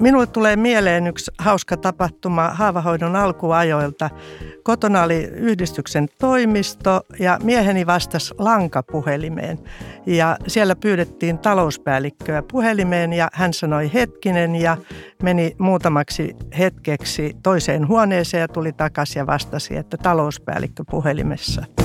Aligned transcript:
Minulle 0.00 0.26
tulee 0.26 0.56
mieleen 0.56 1.06
yksi 1.06 1.30
hauska 1.38 1.76
tapahtuma 1.76 2.48
haavahoidon 2.48 3.16
alkuajoilta. 3.16 4.10
Kotona 4.62 5.02
oli 5.02 5.24
yhdistyksen 5.24 6.08
toimisto 6.18 7.00
ja 7.18 7.38
mieheni 7.42 7.86
vastasi 7.86 8.34
lankapuhelimeen. 8.38 9.58
Ja 10.06 10.36
siellä 10.46 10.76
pyydettiin 10.76 11.38
talouspäällikköä 11.38 12.42
puhelimeen 12.42 13.12
ja 13.12 13.28
hän 13.32 13.52
sanoi 13.52 13.90
hetkinen 13.94 14.56
ja 14.56 14.76
meni 15.22 15.56
muutamaksi 15.58 16.36
hetkeksi 16.58 17.36
toiseen 17.42 17.88
huoneeseen 17.88 18.40
ja 18.40 18.48
tuli 18.48 18.72
takaisin 18.72 19.20
ja 19.20 19.26
vastasi, 19.26 19.76
että 19.76 19.96
talouspäällikkö 19.96 20.84
puhelimessa. 20.90 21.83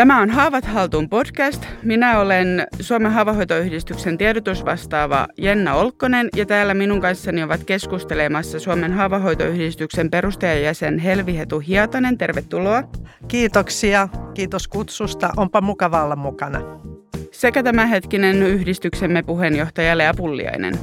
Tämä 0.00 0.20
on 0.20 0.30
Haavat 0.30 0.64
haltuun 0.64 1.08
podcast. 1.08 1.66
Minä 1.82 2.20
olen 2.20 2.66
Suomen 2.80 3.12
haavahoitoyhdistyksen 3.12 4.18
tiedotusvastaava 4.18 5.26
Jenna 5.38 5.74
Olkkonen 5.74 6.28
ja 6.36 6.46
täällä 6.46 6.74
minun 6.74 7.00
kanssani 7.00 7.42
ovat 7.42 7.64
keskustelemassa 7.64 8.60
Suomen 8.60 8.92
haavahoitoyhdistyksen 8.92 10.10
perustajajäsen 10.10 10.98
Helvi 10.98 11.36
Hetu 11.38 11.58
Hiatanen. 11.58 12.18
Tervetuloa. 12.18 12.82
Kiitoksia. 13.28 14.08
Kiitos 14.34 14.68
kutsusta. 14.68 15.30
Onpa 15.36 15.60
mukava 15.60 16.04
olla 16.04 16.16
mukana. 16.16 16.60
Sekä 17.32 17.62
tämänhetkinen 17.62 18.42
yhdistyksemme 18.42 19.22
puheenjohtaja 19.22 19.98
Lea 19.98 20.14
Pulliainen. 20.14 20.74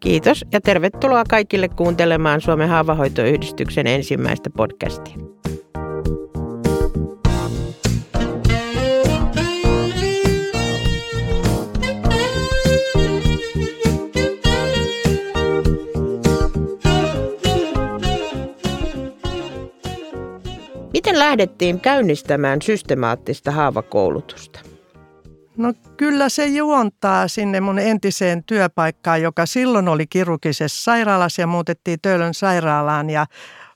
Kiitos 0.00 0.44
ja 0.52 0.60
tervetuloa 0.60 1.24
kaikille 1.30 1.68
kuuntelemaan 1.68 2.40
Suomen 2.40 2.68
haavahoitoyhdistyksen 2.68 3.86
ensimmäistä 3.86 4.50
podcastia. 4.56 5.16
Miten 21.12 21.24
lähdettiin 21.26 21.80
käynnistämään 21.80 22.62
systemaattista 22.62 23.50
haavakoulutusta? 23.50 24.60
No 25.56 25.74
kyllä 25.96 26.28
se 26.28 26.46
juontaa 26.46 27.28
sinne 27.28 27.60
mun 27.60 27.78
entiseen 27.78 28.44
työpaikkaan, 28.44 29.22
joka 29.22 29.46
silloin 29.46 29.88
oli 29.88 30.06
kirurgisessa 30.06 30.82
sairaalassa 30.82 31.42
ja 31.42 31.46
muutettiin 31.46 31.98
Töölön 32.02 32.34
sairaalaan 32.34 33.10
ja 33.10 33.26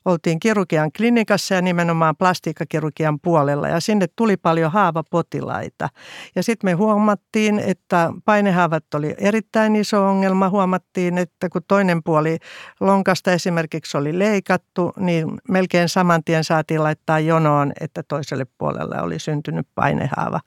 oltiin 0.07 0.41
kirurgian 0.41 0.91
klinikassa 0.97 1.55
ja 1.55 1.63
nimenomaan 1.63 2.17
plastiikkakirurgian 2.17 3.21
puolella 3.21 3.69
ja 3.69 3.81
sinne 3.81 4.07
tuli 4.17 4.37
paljon 4.37 4.73
haavapotilaita. 4.73 5.89
Ja 6.35 6.43
sitten 6.43 6.71
me 6.71 6.73
huomattiin, 6.73 7.59
että 7.59 8.13
painehaavat 8.25 8.95
oli 8.95 9.15
erittäin 9.19 9.77
iso 9.77 10.07
ongelma. 10.07 10.49
Huomattiin, 10.49 11.19
että 11.19 11.49
kun 11.49 11.63
toinen 11.69 12.03
puoli 12.03 12.39
lonkasta 12.81 13.33
esimerkiksi 13.33 13.97
oli 13.97 14.19
leikattu, 14.19 14.93
niin 14.97 15.39
melkein 15.49 15.89
saman 15.89 16.25
tien 16.25 16.45
saatiin 16.45 16.83
laittaa 16.83 17.21
jonoon, 17.21 17.73
että 17.81 18.03
toiselle 18.03 18.47
puolelle 18.59 19.01
oli 19.01 19.19
syntynyt 19.19 19.67
painehaava. 19.75 20.41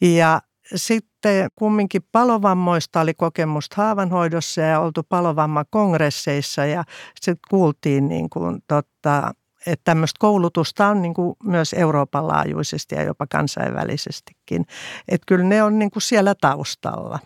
Ja 0.00 0.40
sitten 0.74 1.48
kumminkin 1.56 2.02
palovammoista 2.12 3.00
oli 3.00 3.14
kokemusta 3.14 3.76
haavanhoidossa 3.76 4.60
ja 4.60 4.80
oltu 4.80 5.02
palovammakongresseissa 5.08 6.64
ja 6.66 6.84
sitten 7.20 7.38
kuultiin 7.50 8.08
niin 8.08 8.30
kuin, 8.30 8.62
totta, 8.68 9.32
että 9.66 9.84
tämmöistä 9.84 10.18
koulutusta 10.18 10.86
on 10.86 11.02
niin 11.02 11.14
kuin 11.14 11.36
myös 11.44 11.72
Euroopan 11.72 12.28
laajuisesti 12.28 12.94
ja 12.94 13.02
jopa 13.02 13.26
kansainvälisestikin. 13.26 14.66
Että 15.08 15.24
kyllä 15.26 15.44
ne 15.44 15.62
on 15.62 15.78
niin 15.78 15.90
kuin 15.90 16.02
siellä 16.02 16.34
taustalla. 16.40 17.18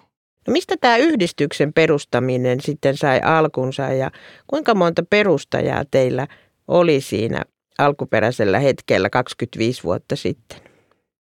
No 0.46 0.52
mistä 0.52 0.76
tämä 0.80 0.96
yhdistyksen 0.96 1.72
perustaminen 1.72 2.60
sitten 2.60 2.96
sai 2.96 3.20
alkunsa 3.24 3.82
ja 3.82 4.10
kuinka 4.46 4.74
monta 4.74 5.02
perustajaa 5.10 5.84
teillä 5.90 6.26
oli 6.68 7.00
siinä 7.00 7.42
alkuperäisellä 7.78 8.58
hetkellä 8.58 9.10
25 9.10 9.84
vuotta 9.84 10.16
sitten? 10.16 10.58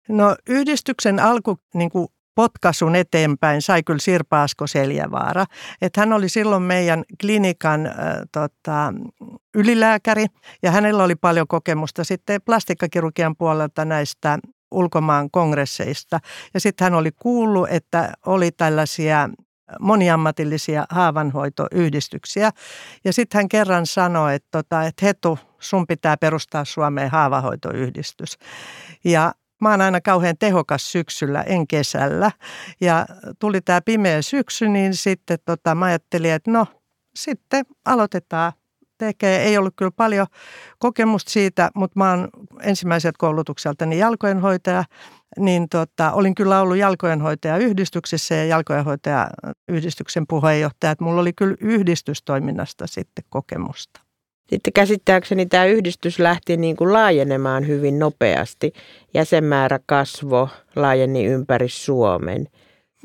No 0.08 0.36
yhdistyksen 0.48 1.20
alku 1.20 1.58
niin 1.74 1.90
kuin 1.90 2.08
potkasun 2.36 2.94
eteenpäin 2.96 3.62
sai 3.62 3.82
kyllä 3.82 3.98
Sirpa 3.98 4.42
Asko 4.42 4.66
Seljävaara. 4.66 5.44
Että 5.82 6.00
hän 6.00 6.12
oli 6.12 6.28
silloin 6.28 6.62
meidän 6.62 7.04
klinikan 7.20 7.86
äh, 7.86 7.94
tota, 8.32 8.94
ylilääkäri 9.54 10.26
ja 10.62 10.70
hänellä 10.70 11.04
oli 11.04 11.14
paljon 11.14 11.46
kokemusta 11.48 12.04
sitten 12.04 12.40
plastikkakirurgian 12.44 13.36
puolelta 13.36 13.84
näistä 13.84 14.38
ulkomaan 14.70 15.30
kongresseista. 15.30 16.20
Ja 16.54 16.60
sitten 16.60 16.84
hän 16.84 16.94
oli 16.94 17.10
kuullut, 17.12 17.68
että 17.70 18.12
oli 18.26 18.50
tällaisia 18.50 19.28
moniammatillisia 19.80 20.84
haavanhoitoyhdistyksiä. 20.90 22.50
Ja 23.04 23.12
sitten 23.12 23.38
hän 23.38 23.48
kerran 23.48 23.86
sanoi, 23.86 24.34
että, 24.34 24.48
tota, 24.50 24.82
että 24.82 25.06
Hetu, 25.06 25.38
sun 25.58 25.86
pitää 25.86 26.16
perustaa 26.16 26.64
Suomeen 26.64 27.10
haavahoitoyhdistys. 27.10 28.38
Ja 29.04 29.32
Mä 29.60 29.70
oon 29.70 29.80
aina 29.80 30.00
kauhean 30.00 30.38
tehokas 30.38 30.92
syksyllä, 30.92 31.42
en 31.42 31.66
kesällä. 31.66 32.30
Ja 32.80 33.06
tuli 33.38 33.60
tämä 33.60 33.80
pimeä 33.80 34.22
syksy, 34.22 34.68
niin 34.68 34.94
sitten 34.94 35.38
tota, 35.44 35.74
mä 35.74 35.84
ajattelin, 35.84 36.32
että 36.32 36.50
no 36.50 36.66
sitten 37.14 37.64
aloitetaan 37.84 38.52
tekee. 38.98 39.42
Ei 39.42 39.58
ollut 39.58 39.74
kyllä 39.76 39.90
paljon 39.96 40.26
kokemusta 40.78 41.30
siitä, 41.30 41.70
mutta 41.74 41.98
mä 41.98 42.10
oon 42.10 42.28
ensimmäiset 42.62 43.16
koulutukseltani 43.18 43.98
jalkojenhoitaja, 43.98 44.84
niin 45.38 45.68
tota, 45.68 46.12
olin 46.12 46.34
kyllä 46.34 46.60
ollut 46.60 46.76
jalkojenhoitaja 46.76 47.56
yhdistyksessä 47.56 48.34
ja 48.34 48.44
jalkojenhoitaja 48.44 49.30
yhdistyksen 49.68 50.26
puheenjohtaja. 50.28 50.90
Että 50.90 51.04
mulla 51.04 51.20
oli 51.20 51.32
kyllä 51.32 51.56
yhdistystoiminnasta 51.60 52.86
sitten 52.86 53.24
kokemusta. 53.28 54.05
Sitten 54.50 54.72
käsittääkseni 54.72 55.46
tämä 55.46 55.64
yhdistys 55.64 56.18
lähti 56.18 56.56
niin 56.56 56.76
kuin 56.76 56.92
laajenemaan 56.92 57.66
hyvin 57.66 57.98
nopeasti. 57.98 58.72
Jäsenmäärä 59.14 59.80
kasvo, 59.86 60.48
laajeni 60.76 61.24
ympäri 61.24 61.68
Suomen. 61.68 62.46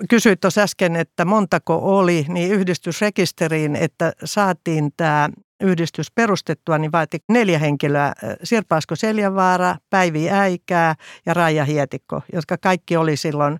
Kysyit 0.09 0.39
tuossa 0.39 0.61
äsken, 0.61 0.95
että 0.95 1.25
montako 1.25 1.79
oli, 1.97 2.25
niin 2.27 2.51
yhdistysrekisteriin, 2.51 3.75
että 3.75 4.13
saatiin 4.23 4.91
tämä 4.97 5.29
yhdistys 5.61 6.11
perustettua, 6.11 6.77
niin 6.77 6.91
vaati 6.91 7.17
neljä 7.29 7.59
henkilöä. 7.59 8.13
Sirpa 8.43 8.75
Asko 8.75 8.95
Seljavaara, 8.95 9.75
Päivi 9.89 10.29
Äikää 10.29 10.95
ja 11.25 11.33
Raija 11.33 11.65
Hietikko, 11.65 12.21
jotka 12.33 12.57
kaikki 12.57 12.97
oli 12.97 13.17
silloin 13.17 13.59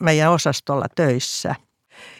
meidän 0.00 0.32
osastolla 0.32 0.86
töissä. 0.94 1.54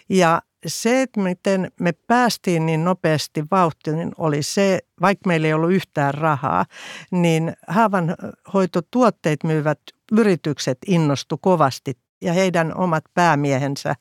Ja 0.08 0.42
se, 0.68 1.02
että 1.02 1.20
miten 1.20 1.72
me 1.80 1.92
päästiin 1.92 2.66
niin 2.66 2.84
nopeasti 2.84 3.44
vauhtiin, 3.50 3.96
niin 3.96 4.12
oli 4.18 4.42
se, 4.42 4.78
vaikka 5.00 5.28
meillä 5.28 5.46
ei 5.46 5.54
ollut 5.54 5.72
yhtään 5.72 6.14
rahaa, 6.14 6.66
niin 7.10 7.52
haavanhoitotuotteet 7.68 9.44
myyvät 9.44 9.80
yritykset 10.12 10.78
innostu 10.86 11.38
kovasti 11.38 11.98
ja 12.22 12.32
heidän 12.32 12.74
omat 12.76 13.04
päämiehensä 13.14 13.94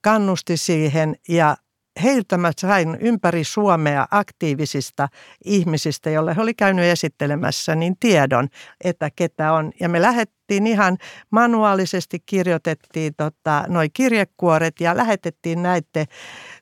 kannusti 0.00 0.56
siihen 0.56 1.16
ja 1.28 1.56
heiltä 2.02 2.38
mä 2.38 2.52
sain 2.58 2.98
ympäri 3.00 3.44
Suomea 3.44 4.06
aktiivisista 4.10 5.08
ihmisistä, 5.44 6.10
joille 6.10 6.36
he 6.36 6.42
oli 6.42 6.54
käynyt 6.54 6.84
esittelemässä, 6.84 7.74
niin 7.74 7.96
tiedon, 8.00 8.48
että 8.84 9.10
ketä 9.16 9.52
on. 9.52 9.72
Ja 9.80 9.88
me 9.88 10.02
lähdettiin 10.50 10.66
ihan 10.66 10.98
manuaalisesti, 11.30 12.18
kirjoitettiin 12.26 13.14
tota, 13.16 13.64
noi 13.68 13.90
kirjekuoret 13.90 14.80
ja 14.80 14.96
lähetettiin 14.96 15.62
näiden 15.62 16.06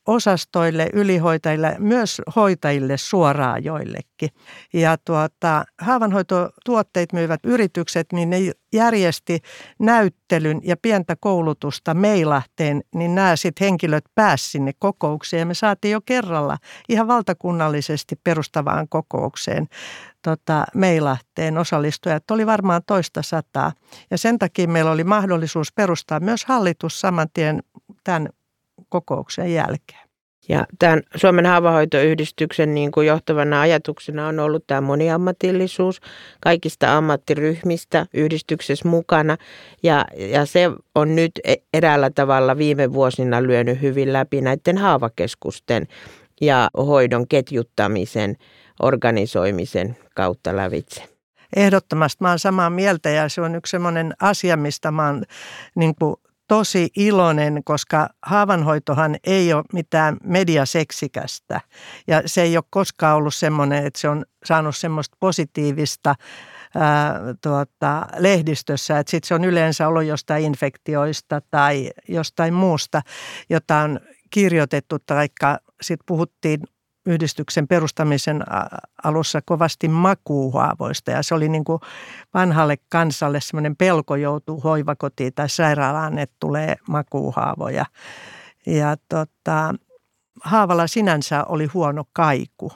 osastoille, 0.06 0.90
ylihoitajille, 0.93 1.76
myös 1.79 2.23
hoitajille 2.37 2.96
suoraan 2.96 3.64
joillekin. 3.64 4.31
Ja 4.73 4.96
tuota, 5.05 5.64
haavanhoitotuotteet 5.81 7.12
myyvät 7.12 7.40
yritykset, 7.44 8.12
niin 8.12 8.31
ne 8.31 8.38
järjesti 8.73 9.40
näyttelyn 9.79 10.61
ja 10.64 10.76
pientä 10.76 11.17
koulutusta 11.20 11.94
Meilahteen, 11.94 12.82
niin 12.94 13.14
nämä 13.14 13.37
sitten 13.37 13.64
henkilöt 13.64 14.05
pääsivät 14.14 14.50
sinne 14.50 14.73
kokoukseen. 14.79 15.49
Me 15.49 15.55
saatiin 15.55 15.93
jo 15.93 16.00
kerralla 16.00 16.58
ihan 16.88 17.08
valtakunnallisesti 17.08 18.17
perustavaan 18.25 18.88
kokoukseen 18.88 19.67
tota, 20.22 20.64
Meilahteen 20.74 21.58
osallistujat 21.58 22.30
oli 22.30 22.46
varmaan 22.46 22.82
toista 22.86 23.22
sataa. 23.22 23.72
Ja 24.10 24.18
sen 24.18 24.38
takia 24.38 24.68
meillä 24.68 24.90
oli 24.90 25.04
mahdollisuus 25.04 25.72
perustaa 25.72 26.20
myös 26.20 26.44
hallitus 26.44 27.00
saman 27.00 27.28
tien 27.34 27.62
tämän 28.04 28.28
kokouksen 28.88 29.54
jälkeen. 29.54 30.08
Ja 30.48 30.66
tämän 30.78 31.02
Suomen 31.16 31.46
haavahoitoyhdistyksen 31.46 32.74
niin 32.74 32.90
kuin 32.90 33.06
johtavana 33.06 33.60
ajatuksena 33.60 34.28
on 34.28 34.40
ollut 34.40 34.66
tämä 34.66 34.80
moniammatillisuus 34.80 36.00
kaikista 36.40 36.96
ammattiryhmistä 36.96 38.06
yhdistyksessä 38.14 38.88
mukana. 38.88 39.36
Ja, 39.82 40.04
ja 40.16 40.46
se 40.46 40.70
on 40.94 41.16
nyt 41.16 41.32
e-, 41.44 41.54
eräällä 41.74 42.10
tavalla 42.10 42.58
viime 42.58 42.92
vuosina 42.92 43.42
lyönyt 43.42 43.82
hyvin 43.82 44.12
läpi 44.12 44.40
näiden 44.40 44.78
haavakeskusten 44.78 45.86
ja 46.40 46.70
hoidon 46.76 47.28
ketjuttamisen, 47.28 48.36
organisoimisen 48.82 49.96
kautta 50.14 50.56
lävitse. 50.56 51.08
Ehdottomasti 51.56 52.25
mä 52.25 52.28
oon 52.28 52.38
samaa 52.38 52.70
mieltä 52.70 53.10
ja 53.10 53.28
se 53.28 53.40
on 53.40 53.54
yksi 53.54 53.70
sellainen 53.70 54.14
asia, 54.20 54.56
mistä 54.56 54.90
mä 54.90 55.06
oon 55.06 55.25
niin 55.75 55.94
kuin 55.94 56.16
tosi 56.48 56.88
iloinen, 56.96 57.64
koska 57.64 58.08
haavanhoitohan 58.22 59.16
ei 59.25 59.52
ole 59.52 59.64
mitään 59.72 60.16
mediaseksikästä. 60.25 61.60
Ja 62.06 62.22
se 62.26 62.42
ei 62.42 62.56
ole 62.56 62.64
koskaan 62.70 63.16
ollut 63.16 63.34
semmoinen, 63.34 63.86
että 63.86 64.00
se 64.00 64.08
on 64.08 64.25
saanut 64.44 64.76
semmoista 64.76 65.16
positiivista 65.20 66.14
ää, 66.75 67.20
tuota, 67.42 68.06
lehdistössä, 68.16 68.98
että 68.98 69.10
sitten 69.10 69.28
se 69.28 69.34
on 69.34 69.44
yleensä 69.44 69.88
ollut 69.88 70.04
jostain 70.04 70.44
infektioista 70.44 71.40
tai 71.50 71.90
jostain 72.08 72.54
muusta, 72.54 73.02
jota 73.50 73.76
on 73.76 74.00
kirjoitettu, 74.30 74.98
tai 74.98 75.28
sitten 75.82 76.04
puhuttiin 76.06 76.60
yhdistyksen 77.08 77.69
perustamisen 77.69 78.44
alussa 79.05 79.40
kovasti 79.44 79.88
makuuhaavoista 79.88 81.10
ja 81.10 81.22
se 81.22 81.34
oli 81.34 81.49
niin 81.49 81.64
kuin 81.64 81.81
vanhalle 82.34 82.76
kansalle 82.88 83.40
semmoinen 83.40 83.76
pelko 83.76 84.16
joutuu 84.16 84.60
hoivakotiin 84.60 85.32
tai 85.34 85.49
sairaalaan, 85.49 86.19
että 86.19 86.37
tulee 86.40 86.76
makuuhaavoja. 86.88 87.87
Ja 88.66 88.96
tota, 89.08 89.75
haavalla 90.43 90.87
sinänsä 90.87 91.44
oli 91.44 91.66
huono 91.66 92.05
kaiku. 92.12 92.72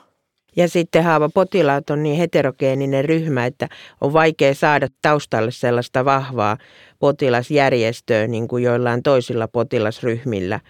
Ja 0.57 0.69
sitten 0.69 1.05
haavapotilaat 1.05 1.91
on 1.91 2.03
niin 2.03 2.17
heterogeeninen 2.17 3.05
ryhmä, 3.05 3.47
että 3.47 3.69
on 4.01 4.13
vaikea 4.13 4.55
saada 4.55 4.89
taustalle 5.03 5.51
sellaista 5.51 6.05
vahvaa 6.05 6.57
potilasjärjestöä 6.99 8.27
niin 8.27 8.49
kuin 8.49 8.65
joillain 8.65 9.03
toisilla 9.03 9.49
potilasryhmillä 9.49 10.61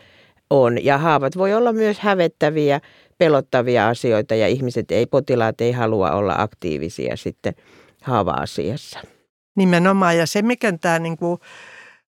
on. 0.53 0.85
Ja 0.85 0.99
haavat 0.99 1.37
voi 1.37 1.55
olla 1.55 1.73
myös 1.73 1.99
hävettäviä 1.99 2.81
pelottavia 3.19 3.89
asioita 3.89 4.35
ja 4.35 4.49
ihmiset 4.49 4.91
ei, 4.91 5.07
potilaat 5.07 5.61
ei 5.61 5.73
halua 5.73 6.11
olla 6.11 6.35
aktiivisia 6.39 7.17
sitten 7.17 7.55
haava-asiassa. 8.03 9.01
Nimenomaan 9.57 10.19
ja 10.19 10.27
se 10.27 10.43
mikä 10.43 10.73
tämä 10.81 10.99
niin 10.99 11.17
kuin 11.17 11.39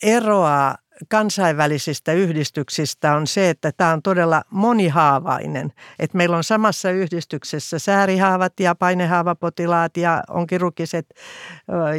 eroaa 0.02 0.76
kansainvälisistä 1.08 2.12
yhdistyksistä 2.12 3.14
on 3.14 3.26
se, 3.26 3.50
että 3.50 3.72
tämä 3.76 3.92
on 3.92 4.02
todella 4.02 4.42
monihaavainen. 4.50 5.72
Että 5.98 6.16
meillä 6.16 6.36
on 6.36 6.44
samassa 6.44 6.90
yhdistyksessä 6.90 7.78
säärihaavat 7.78 8.60
ja 8.60 8.74
painehaavapotilaat 8.74 9.96
ja 9.96 10.22
onkirukiset 10.30 11.06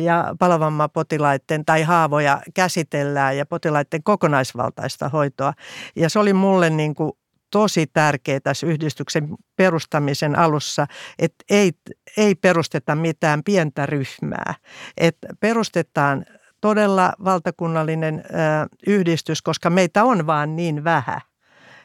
ja 0.01 0.35
palovammapotilaiden 0.39 1.65
tai 1.65 1.83
haavoja 1.83 2.41
käsitellään 2.53 3.37
ja 3.37 3.45
potilaiden 3.45 4.03
kokonaisvaltaista 4.03 5.09
hoitoa. 5.09 5.53
Ja 5.95 6.09
se 6.09 6.19
oli 6.19 6.33
mulle 6.33 6.69
niin 6.69 6.95
kuin 6.95 7.11
tosi 7.51 7.87
tärkeää 7.87 8.39
tässä 8.39 8.67
yhdistyksen 8.67 9.29
perustamisen 9.55 10.39
alussa, 10.39 10.87
että 11.19 11.45
ei, 11.49 11.71
ei 12.17 12.35
perusteta 12.35 12.95
mitään 12.95 13.43
pientä 13.43 13.85
ryhmää. 13.85 14.53
Että 14.97 15.27
perustetaan 15.39 16.25
todella 16.63 17.13
valtakunnallinen 17.23 18.23
yhdistys, 18.87 19.41
koska 19.41 19.69
meitä 19.69 20.03
on 20.03 20.27
vaan 20.27 20.55
niin 20.55 20.83
vähän. 20.83 21.21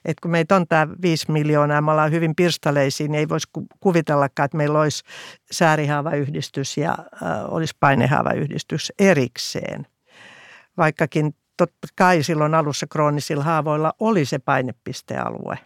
että 0.05 0.23
kun 0.23 0.31
meitä 0.31 0.57
on 0.57 0.67
tämä 0.69 0.89
5 1.03 1.33
miljoonaa, 1.33 1.81
me 1.81 1.91
ollaan 1.91 2.13
hyvin 2.13 2.35
pirstaleisiin, 2.35 3.13
niin 3.13 3.19
ei 3.19 3.29
voisi 3.29 3.49
kuvitellakaan, 3.81 4.45
että 4.45 4.57
meillä 4.57 4.81
olisi 4.81 5.05
säärihaavayhdistys 5.51 6.77
ja 6.77 6.99
ö, 7.01 7.47
olisi 7.49 7.75
painehaavayhdistys 7.81 8.93
erikseen. 8.99 9.87
Vaikkakin 10.77 11.35
totta 11.57 11.89
kai 11.97 12.23
silloin 12.23 12.55
alussa 12.55 12.87
kroonisilla 12.87 13.45
haavoilla 13.45 13.93
oli 14.01 14.25
se 14.25 14.39
painepistealue. 14.39 15.59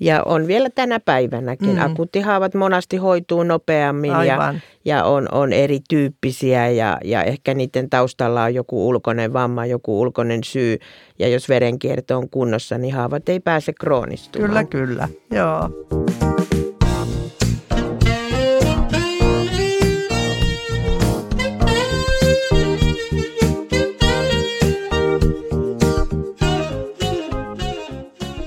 Ja 0.00 0.22
on 0.22 0.46
vielä 0.46 0.70
tänä 0.70 1.00
päivänäkin. 1.00 1.76
Mm. 1.76 1.82
Akuuttihaavat 1.82 2.54
monasti 2.54 2.96
hoituu 2.96 3.42
nopeammin 3.42 4.10
ja, 4.10 4.54
ja 4.84 5.04
on, 5.04 5.28
on 5.32 5.52
erityyppisiä 5.52 6.68
ja, 6.68 6.98
ja 7.04 7.22
ehkä 7.22 7.54
niiden 7.54 7.90
taustalla 7.90 8.42
on 8.42 8.54
joku 8.54 8.88
ulkoinen 8.88 9.32
vamma, 9.32 9.66
joku 9.66 10.00
ulkoinen 10.00 10.44
syy. 10.44 10.78
Ja 11.18 11.28
jos 11.28 11.48
verenkierto 11.48 12.18
on 12.18 12.30
kunnossa, 12.30 12.78
niin 12.78 12.94
haavat 12.94 13.28
ei 13.28 13.40
pääse 13.40 13.72
kroonistumaan. 13.72 14.48
Kyllä, 14.48 14.64
kyllä. 14.64 15.08
Joo. 15.30 15.70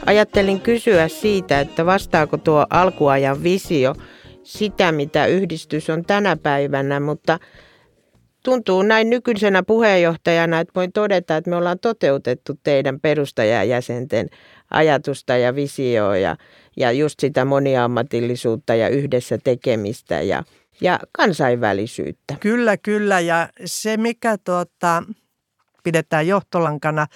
Ajattelin 0.10 0.62
kysyä 0.62 1.08
siitä, 1.08 1.60
että 1.60 1.86
vastaako 1.86 2.38
tuo 2.38 2.66
alkuajan 2.70 3.44
visio 3.44 3.96
sitä, 4.44 4.92
mitä 4.92 5.26
yhdistys 5.26 5.90
on 5.90 6.06
tänä 6.06 6.38
päivänä, 6.38 7.00
mutta 7.00 7.40
tuntuu 8.44 8.82
näin 8.82 9.10
nykyisenä 9.10 9.64
puheenjohtajana, 9.64 10.60
että 10.60 10.72
voin 10.76 10.92
todeta, 10.92 11.38
että 11.38 11.50
me 11.50 11.56
ollaan 11.56 11.80
toteutettu 11.80 12.60
teidän 12.64 13.00
perustajajäsenten 13.00 14.30
ajatusta 14.72 15.38
ja 15.38 15.56
visioa 15.56 16.18
ja, 16.18 16.36
ja 16.78 16.92
just 16.92 17.20
sitä 17.20 17.46
moniammatillisuutta 17.46 18.76
ja 18.76 18.90
yhdessä 18.90 19.38
tekemistä 19.44 20.22
ja, 20.22 20.44
ja 20.82 21.00
kansainvälisyyttä. 21.12 22.36
Kyllä, 22.40 22.78
kyllä. 22.78 23.20
Ja 23.20 23.50
se, 23.66 23.98
mikä 23.98 24.38
tuota, 24.44 25.04
pidetään 25.90 26.28
johtolankana, 26.28 27.08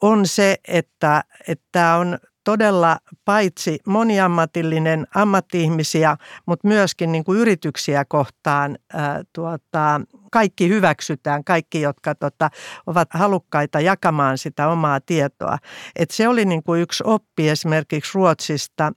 on 0.00 0.26
se, 0.26 0.56
että 0.68 1.22
tämä 1.72 1.96
on 1.96 2.18
todella 2.44 2.98
paitsi 3.24 3.78
moniammatillinen 3.86 5.06
ammattiihmisiä, 5.14 6.16
mutta 6.46 6.68
myöskin 6.68 7.12
niin 7.12 7.24
kuin 7.24 7.38
yrityksiä 7.38 8.04
kohtaan 8.04 8.78
ää, 8.92 9.22
tuota, 9.32 10.00
kaikki 10.32 10.68
hyväksytään, 10.68 11.44
kaikki, 11.44 11.80
jotka 11.80 12.14
tota, 12.14 12.50
ovat 12.86 13.08
halukkaita 13.10 13.80
jakamaan 13.80 14.38
sitä 14.38 14.68
omaa 14.68 15.00
tietoa. 15.00 15.58
Et 15.96 16.10
se 16.10 16.28
oli 16.28 16.44
niin 16.44 16.62
kuin 16.62 16.80
yksi 16.82 17.04
oppi 17.06 17.48
esimerkiksi 17.48 18.10
Ruotsista, 18.14 18.92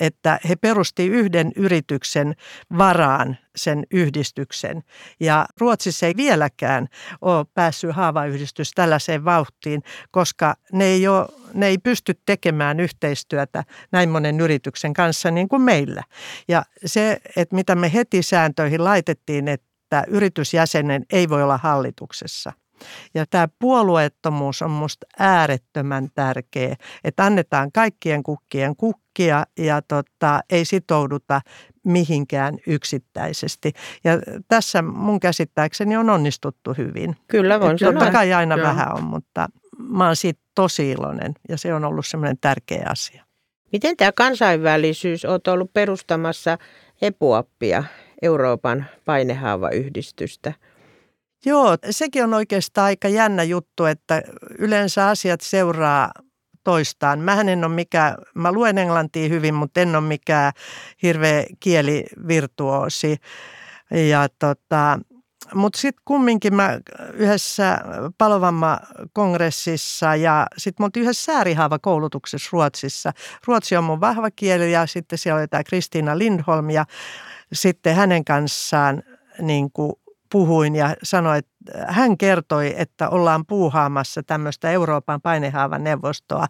että 0.00 0.40
he 0.48 0.56
perusti 0.56 1.06
yhden 1.06 1.52
yrityksen 1.56 2.34
varaan 2.78 3.38
sen 3.56 3.86
yhdistyksen. 3.90 4.82
Ja 5.20 5.46
Ruotsissa 5.60 6.06
ei 6.06 6.16
vieläkään 6.16 6.88
ole 7.20 7.46
päässyt 7.54 7.96
haavayhdistys 7.96 8.70
tällaiseen 8.70 9.24
vauhtiin, 9.24 9.82
koska 10.10 10.54
ne 10.72 10.84
ei, 10.84 11.08
ole, 11.08 11.28
ne 11.54 11.66
ei 11.66 11.78
pysty 11.78 12.14
tekemään 12.26 12.80
yhteistyötä 12.80 13.64
näin 13.92 14.10
monen 14.10 14.40
yrityksen 14.40 14.92
kanssa 14.92 15.30
niin 15.30 15.48
kuin 15.48 15.62
meillä. 15.62 16.02
Ja 16.48 16.62
se, 16.84 17.18
että 17.36 17.54
mitä 17.54 17.74
me 17.74 17.92
heti 17.92 18.22
sääntöihin 18.22 18.84
laitettiin, 18.84 19.48
että 19.48 20.04
yritysjäsenen 20.08 21.04
ei 21.10 21.28
voi 21.28 21.42
olla 21.42 21.58
hallituksessa. 21.58 22.52
Ja 23.14 23.24
tämä 23.30 23.48
puolueettomuus 23.58 24.62
on 24.62 24.70
minusta 24.70 25.06
äärettömän 25.18 26.08
tärkeä, 26.14 26.76
että 27.04 27.24
annetaan 27.24 27.72
kaikkien 27.72 28.22
kukkien 28.22 28.76
kukkia 28.76 29.44
ja 29.58 29.82
tota, 29.82 30.40
ei 30.50 30.64
sitouduta 30.64 31.40
mihinkään 31.84 32.58
yksittäisesti. 32.66 33.72
Ja 34.04 34.12
tässä 34.48 34.82
mun 34.82 35.20
käsittääkseni 35.20 35.96
on 35.96 36.10
onnistuttu 36.10 36.74
hyvin. 36.78 37.16
Kyllä 37.28 37.60
voin 37.60 37.78
sanoa. 37.78 37.92
Totta 37.92 38.12
kai 38.12 38.32
aina 38.32 38.56
Joo. 38.56 38.66
vähän 38.66 38.94
on, 38.94 39.04
mutta 39.04 39.48
mä 39.78 40.06
oon 40.06 40.16
siitä 40.16 40.40
tosi 40.54 40.90
iloinen 40.90 41.34
ja 41.48 41.58
se 41.58 41.74
on 41.74 41.84
ollut 41.84 42.06
semmoinen 42.06 42.38
tärkeä 42.40 42.86
asia. 42.88 43.24
Miten 43.72 43.96
tämä 43.96 44.12
kansainvälisyys, 44.12 45.24
olet 45.24 45.48
ollut 45.48 45.72
perustamassa 45.72 46.58
EPUappia, 47.02 47.84
Euroopan 48.22 48.86
painehaavayhdistystä– 49.04 50.52
Joo, 51.46 51.76
sekin 51.90 52.24
on 52.24 52.34
oikeastaan 52.34 52.84
aika 52.84 53.08
jännä 53.08 53.42
juttu, 53.42 53.84
että 53.84 54.22
yleensä 54.58 55.08
asiat 55.08 55.40
seuraa 55.40 56.12
toistaan. 56.64 57.18
Mä 57.18 57.40
en 57.40 57.64
ole 57.64 57.74
mikään, 57.74 58.14
mä 58.34 58.52
luen 58.52 58.78
englantia 58.78 59.28
hyvin, 59.28 59.54
mutta 59.54 59.80
en 59.80 59.96
ole 59.96 60.04
mikään 60.04 60.52
hirveä 61.02 61.44
kielivirtuoosi. 61.60 63.16
Ja 63.90 64.28
tota, 64.38 64.98
mutta 65.54 65.78
sitten 65.78 66.02
kumminkin 66.04 66.54
mä 66.54 66.78
yhdessä 67.12 67.78
palovamma-kongressissa 68.18 70.16
ja 70.16 70.46
sitten 70.56 70.84
mä 70.84 70.90
yhdessä 70.96 71.24
säärihaava-koulutuksessa 71.24 72.48
Ruotsissa. 72.52 73.12
Ruotsi 73.46 73.76
on 73.76 73.84
mun 73.84 74.00
vahva 74.00 74.30
kieli 74.30 74.72
ja 74.72 74.86
sitten 74.86 75.18
siellä 75.18 75.38
oli 75.40 75.48
tämä 75.48 75.64
Kristiina 75.64 76.18
Lindholm 76.18 76.70
ja 76.70 76.84
sitten 77.52 77.96
hänen 77.96 78.24
kanssaan 78.24 79.02
niin 79.40 79.72
kuin 79.72 79.92
puhuin 80.32 80.74
ja 80.74 80.96
sanoin, 81.02 81.38
että 81.38 81.86
hän 81.88 82.18
kertoi, 82.18 82.74
että 82.76 83.08
ollaan 83.08 83.46
puuhaamassa 83.46 84.22
tämmöistä 84.22 84.70
Euroopan 84.70 85.20
painehaavan 85.20 85.84
neuvostoa, 85.84 86.46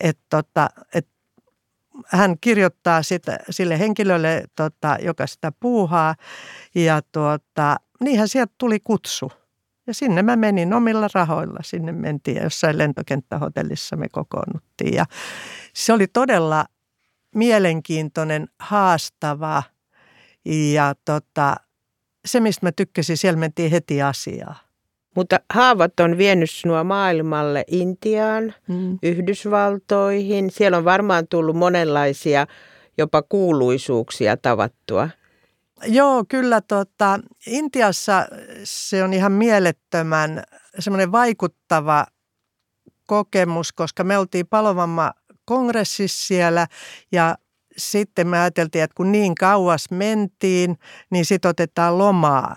että, 0.00 0.22
tota, 0.30 0.68
että 0.94 1.14
hän 2.06 2.36
kirjoittaa 2.40 3.02
sitä, 3.02 3.38
sille 3.50 3.78
henkilölle, 3.78 4.44
tota, 4.56 4.96
joka 5.02 5.26
sitä 5.26 5.52
puuhaa. 5.60 6.14
Ja 6.74 7.02
tuota, 7.12 7.76
niinhän 8.00 8.28
sieltä 8.28 8.54
tuli 8.58 8.80
kutsu. 8.80 9.32
Ja 9.86 9.94
sinne 9.94 10.22
mä 10.22 10.36
menin 10.36 10.74
omilla 10.74 11.08
rahoilla. 11.14 11.58
Sinne 11.62 11.92
mentiin 11.92 12.36
ja 12.36 12.42
jossain 12.42 12.78
lentokenttähotellissa 12.78 13.96
me 13.96 14.08
kokoonnuttiin. 14.08 14.94
Ja 14.94 15.06
se 15.74 15.92
oli 15.92 16.06
todella 16.06 16.64
mielenkiintoinen, 17.34 18.48
haastava 18.60 19.62
ja 20.44 20.94
tota, 21.04 21.56
se, 22.24 22.40
mistä 22.40 22.66
mä 22.66 22.72
tykkäsin, 22.72 23.16
siellä 23.16 23.38
mentiin 23.38 23.70
heti 23.70 24.02
asiaa. 24.02 24.64
Mutta 25.16 25.40
haavat 25.52 26.00
on 26.00 26.18
vienyt 26.18 26.50
sinua 26.50 26.84
maailmalle 26.84 27.64
Intiaan, 27.66 28.54
mm. 28.68 28.98
Yhdysvaltoihin. 29.02 30.50
Siellä 30.50 30.78
on 30.78 30.84
varmaan 30.84 31.28
tullut 31.28 31.56
monenlaisia 31.56 32.46
jopa 32.98 33.22
kuuluisuuksia 33.22 34.36
tavattua. 34.36 35.08
Joo, 35.86 36.24
kyllä. 36.28 36.60
Tota, 36.60 37.20
Intiassa 37.46 38.26
se 38.64 39.04
on 39.04 39.12
ihan 39.12 39.32
mielettömän 39.32 40.42
semmoinen 40.78 41.12
vaikuttava 41.12 42.06
kokemus, 43.06 43.72
koska 43.72 44.04
me 44.04 44.18
oltiin 44.18 44.46
palovamma 44.46 45.12
kongressissa 45.44 46.26
siellä 46.26 46.66
ja 47.12 47.36
sitten 47.76 48.28
me 48.28 48.40
ajateltiin, 48.40 48.84
että 48.84 48.94
kun 48.94 49.12
niin 49.12 49.34
kauas 49.34 49.90
mentiin, 49.90 50.78
niin 51.10 51.24
sitten 51.24 51.48
otetaan 51.48 51.98
lomaa 51.98 52.56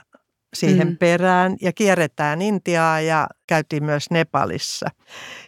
siihen 0.53 0.87
mm. 0.87 0.97
perään 0.97 1.55
ja 1.61 1.73
kierretään 1.73 2.41
Intiaa 2.41 3.01
ja 3.01 3.27
käytiin 3.47 3.83
myös 3.83 4.11
Nepalissa. 4.11 4.89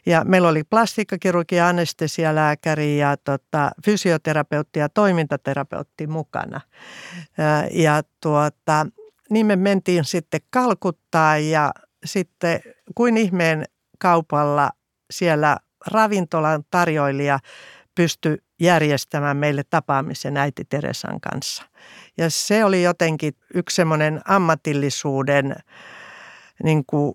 Ja 0.06 0.24
meillä 0.26 0.50
oli 0.50 0.64
plastiikkakirurgi, 0.64 1.60
anestesialääkäri 1.60 2.98
ja 2.98 3.18
tota, 3.18 3.72
fysioterapeutti 3.86 4.80
ja 4.80 4.90
toimintaterapeutti 4.90 6.08
mukana. 6.08 6.62
Ja, 7.72 8.02
tuota, 8.22 8.86
niin 9.30 9.46
me 9.46 9.56
mentiin 9.56 10.06
sitten 10.06 10.42
Kalkuttaa 10.50 11.38
ja 11.38 11.72
sitten 12.06 12.60
kuin 12.96 13.18
ihmeen 13.18 13.66
kaupalla 14.00 14.70
siellä 15.12 15.58
ravintolan 15.88 16.64
tarjoilija 16.72 17.40
pystyi 17.96 18.38
järjestämään 18.60 19.38
meille 19.38 19.64
tapaamisen 19.70 20.38
äiti 20.38 20.66
Teresan 20.66 21.22
kanssa. 21.22 21.64
Ja 22.18 22.30
se 22.30 22.66
oli 22.66 22.84
jotenkin 22.84 23.34
yksi 23.54 23.76
semmoinen 23.76 24.22
ammatillisuuden 24.26 25.56
niin 26.64 26.84
kuin 26.88 27.14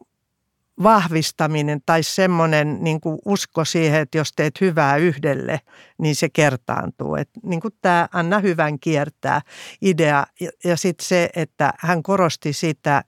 vahvistaminen 0.83 1.81
tai 1.87 2.03
semmoinen 2.03 2.79
niin 2.81 3.01
kuin 3.01 3.19
usko 3.25 3.65
siihen, 3.65 4.01
että 4.01 4.19
jos 4.19 4.33
teet 4.37 4.61
hyvää 4.61 4.97
yhdelle, 4.97 5.61
niin 5.99 6.17
se 6.17 6.29
kertaantuu. 6.29 7.17
Että 7.17 7.41
niin 7.43 7.61
kuin 7.61 7.75
tämä 7.83 8.09
Anna 8.13 8.39
Hyvän 8.39 8.79
kiertää 8.79 9.41
idea. 9.83 10.27
Ja, 10.41 10.51
ja 10.65 10.77
sitten 10.77 11.07
se, 11.07 11.31
että 11.37 11.73
hän 11.79 12.03
korosti 12.03 12.53
sitä, 12.53 13.05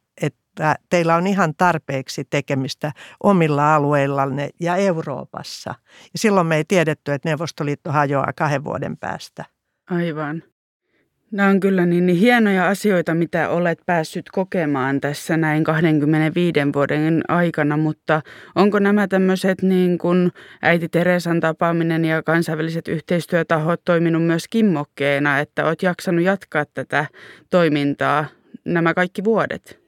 että 0.57 0.77
teillä 0.91 1.17
on 1.17 1.27
ihan 1.27 1.55
tarpeeksi 1.55 2.25
tekemistä 2.25 2.93
omilla 3.23 3.75
alueillanne 3.75 4.51
ja 4.61 4.77
Euroopassa. 4.77 5.75
Ja 6.13 6.19
silloin 6.19 6.47
me 6.47 6.57
ei 6.57 6.65
tiedetty, 6.65 7.13
että 7.13 7.29
Neuvostoliitto 7.29 7.93
hajoaa 7.93 8.33
kahden 8.37 8.65
vuoden 8.65 8.97
päästä. 8.97 9.45
Aivan. 9.91 10.43
Nämä 11.31 11.49
on 11.49 11.61
kyllä 11.61 11.87
niin, 11.87 12.07
niin 12.07 12.19
hienoja 12.19 12.69
asioita, 12.69 13.15
mitä 13.15 13.49
olet 13.49 13.79
päässyt 13.87 14.31
kokemaan 14.33 15.01
tässä 15.01 15.37
näin 15.37 15.65
25 15.65 16.61
vuoden 16.75 17.23
aikana, 17.29 17.77
mutta 17.77 18.23
onko 18.55 18.79
nämä 18.79 19.09
tämmöiset 19.09 19.63
niin 19.63 19.99
kuin 19.99 20.33
äiti 20.63 20.89
Teresan 20.89 21.41
tapaaminen 21.41 22.05
ja 22.05 22.23
kansainväliset 22.23 22.89
yhteistyötahot 22.89 23.81
toiminut 23.85 24.23
myös 24.23 24.49
kimmokkeena, 24.49 25.39
että 25.39 25.65
olet 25.65 25.83
jaksanut 25.83 26.25
jatkaa 26.25 26.65
tätä 26.75 27.07
toimintaa 27.51 28.25
nämä 28.65 28.95
kaikki 28.95 29.25
vuodet? 29.25 29.86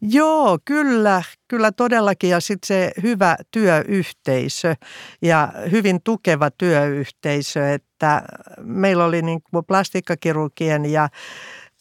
Joo, 0.00 0.58
kyllä, 0.64 1.22
kyllä 1.48 1.72
todellakin. 1.72 2.30
Ja 2.30 2.40
sitten 2.40 2.66
se 2.66 2.92
hyvä 3.02 3.36
työyhteisö 3.50 4.74
ja 5.22 5.52
hyvin 5.70 6.00
tukeva 6.04 6.50
työyhteisö, 6.50 7.72
että 7.72 8.22
meillä 8.62 9.04
oli 9.04 9.22
niin 9.22 9.40
kuin 9.50 9.64
plastikkakirurgien 9.64 10.86
ja 10.86 11.08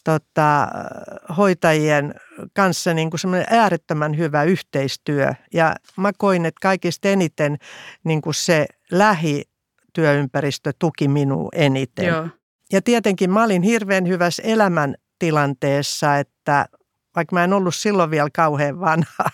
tota, 0.03 0.67
hoitajien 1.37 2.15
kanssa 2.53 2.93
niin 2.93 3.09
kuin 3.09 3.19
semmoinen 3.19 3.47
äärettömän 3.49 4.17
hyvä 4.17 4.43
yhteistyö. 4.43 5.33
Ja 5.53 5.75
mä 5.97 6.11
koin, 6.17 6.45
että 6.45 6.59
kaikista 6.61 7.07
eniten 7.07 7.57
niin 8.03 8.21
kuin 8.21 8.33
se 8.33 8.65
lähityöympäristö 8.91 10.71
tuki 10.79 11.07
minua 11.07 11.49
eniten. 11.55 12.05
Joo. 12.05 12.27
Ja 12.71 12.81
tietenkin 12.81 13.31
mä 13.31 13.43
olin 13.43 13.61
hirveän 13.61 14.07
hyvässä 14.07 14.43
elämäntilanteessa, 14.43 16.17
että 16.17 16.65
vaikka 17.17 17.35
mä 17.35 17.43
en 17.43 17.53
ollut 17.53 17.75
silloin 17.75 18.11
vielä 18.11 18.29
kauhean 18.33 18.79
vanha. 18.79 19.25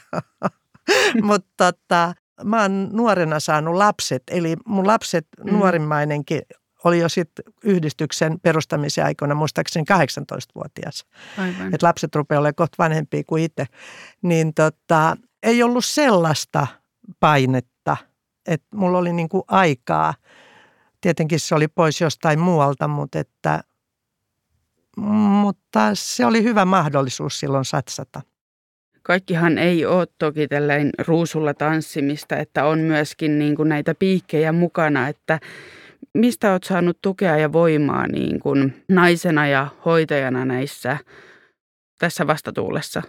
Mutta 1.30 1.74
tota, 1.74 2.14
mä 2.44 2.62
oon 2.62 2.90
nuorena 2.92 3.40
saanut 3.40 3.76
lapset, 3.76 4.24
eli 4.32 4.56
mun 4.66 4.88
lapset 4.88 5.28
mm. 5.44 5.54
nuorimmainenkin 5.54 6.42
oli 6.84 7.00
jo 7.00 7.10
sitten 7.10 7.46
yhdistyksen 7.64 8.40
perustamisen 8.40 9.06
aikoina 9.06 9.36
muistaakseni 9.36 9.86
18-vuotias. 9.94 11.06
Aivan. 11.38 11.76
Et 11.76 11.84
lapset 11.84 12.16
rupeaa 12.16 12.40
olemaan 12.40 12.56
kohta 12.56 12.76
vanhempia 12.80 13.24
kuin 13.28 13.44
itse. 13.44 13.66
Niin 14.22 14.54
tota, 14.54 15.18
ei 15.44 15.64
ollut 15.64 15.86
sellaista 15.86 16.68
painetta, 17.20 17.98
että 18.46 18.68
mulla 18.76 18.98
oli 18.98 19.14
niinku 19.14 19.44
aikaa. 19.48 20.14
Tietenkin 21.02 21.40
se 21.40 21.56
oli 21.56 21.68
pois 21.68 22.02
jostain 22.02 22.40
muualta, 22.40 22.88
mutta 22.88 23.20
että 23.20 23.64
mutta 24.98 25.90
se 25.94 26.26
oli 26.26 26.44
hyvä 26.44 26.66
mahdollisuus 26.66 27.40
silloin 27.40 27.66
satsata. 27.66 28.22
Kaikkihan 29.02 29.58
ei 29.58 29.86
ole 29.86 30.08
toki 30.18 30.48
tällainen 30.48 30.90
ruusulla 31.08 31.54
tanssimista, 31.54 32.38
että 32.38 32.66
on 32.66 32.80
myöskin 32.80 33.40
niin 33.40 33.56
kuin 33.56 33.70
näitä 33.70 33.96
piikkejä 33.96 34.52
mukana, 34.52 35.08
että 35.08 35.40
mistä 36.14 36.52
olet 36.52 36.64
saanut 36.64 36.98
tukea 37.02 37.38
ja 37.38 37.54
voimaa 37.54 38.08
niin 38.08 38.40
kuin 38.40 38.84
naisena 38.90 39.48
ja 39.48 39.68
hoitajana 39.86 40.46
näissä 40.46 40.98
tässä 42.00 42.28
vastatuulessa? 42.28 43.02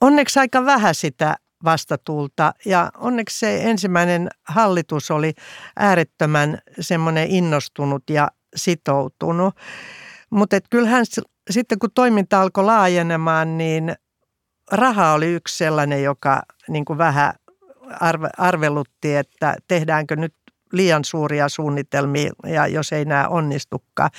Onneksi 0.00 0.40
aika 0.40 0.64
vähän 0.64 0.94
sitä 0.94 1.36
vastatuulta 1.64 2.52
ja 2.64 2.90
onneksi 2.98 3.38
se 3.38 3.62
ensimmäinen 3.62 4.28
hallitus 4.42 5.10
oli 5.10 5.32
äärettömän 5.76 6.58
semmoinen 6.80 7.30
innostunut 7.30 8.02
ja 8.10 8.28
sitoutunut. 8.56 9.54
Mutta 10.32 10.56
kyllähän 10.70 11.04
sitten 11.50 11.78
kun 11.78 11.90
toiminta 11.94 12.40
alkoi 12.40 12.64
laajenemaan, 12.64 13.58
niin 13.58 13.94
raha 14.72 15.12
oli 15.12 15.32
yksi 15.32 15.56
sellainen, 15.56 16.02
joka 16.02 16.42
niin 16.68 16.84
kuin 16.84 16.98
vähän 16.98 17.32
arve, 18.00 18.28
arvelutti, 18.38 19.16
että 19.16 19.56
tehdäänkö 19.68 20.16
nyt 20.16 20.34
liian 20.72 21.04
suuria 21.04 21.48
suunnitelmia 21.48 22.30
ja 22.46 22.66
jos 22.66 22.92
ei 22.92 23.04
nämä 23.04 23.28
onnistukaan. 23.28 24.10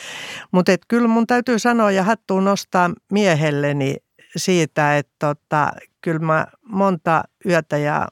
Mutta 0.51 0.72
kyllä 0.88 1.08
mun 1.08 1.27
täytyy 1.27 1.60
sanoa 1.60 1.91
ja 1.91 2.03
hattuun 2.03 2.46
nostaa 2.46 2.91
miehelleni 3.12 3.96
siitä, 4.38 4.98
että 4.98 5.13
tota, 5.20 5.72
kyllä 6.01 6.20
mä 6.20 6.48
monta 6.65 7.24
yötä 7.46 7.77
ja 7.77 8.08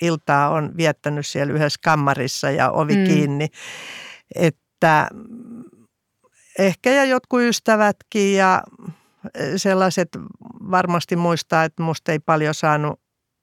iltaa 0.00 0.50
on 0.50 0.76
viettänyt 0.76 1.26
siellä 1.26 1.52
yhdessä 1.52 1.80
kammarissa 1.84 2.50
ja 2.50 2.70
ovi 2.70 2.96
mm. 2.96 3.04
kiinni. 3.04 3.48
Että 4.34 5.08
ehkä 6.60 6.90
ja 6.90 7.04
jotkut 7.04 7.40
ystävätkin 7.40 8.34
ja 8.34 8.62
e, 9.34 9.58
sellaiset 9.58 10.08
varmasti 10.70 11.16
muistaa, 11.16 11.64
että 11.64 11.82
musta 11.82 12.12
ei 12.12 12.18
paljon 12.18 12.54
saanut 12.54 13.00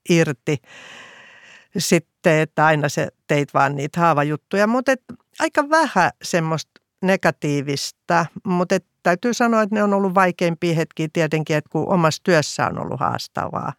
irti 0.09 0.57
sitten, 1.77 2.39
että 2.39 2.65
aina 2.65 2.89
se 2.89 3.07
teit 3.27 3.53
vaan 3.53 3.75
niitä 3.75 3.99
haavajuttuja, 3.99 4.67
mutta 4.67 4.91
et, 4.91 5.03
aika 5.39 5.69
vähän 5.69 6.11
semmoista 6.23 6.71
negatiivista, 7.01 8.25
mutta 8.43 8.75
et, 8.75 8.85
täytyy 9.03 9.33
sanoa, 9.33 9.61
että 9.61 9.75
ne 9.75 9.83
on 9.83 9.93
ollut 9.93 10.15
vaikeimpia 10.15 10.75
hetkiä 10.75 11.07
tietenkin, 11.13 11.55
että 11.55 11.69
kun 11.69 11.93
omassa 11.93 12.23
työssä 12.23 12.67
on 12.67 12.79
ollut 12.79 12.99
haastavaa. 12.99 13.73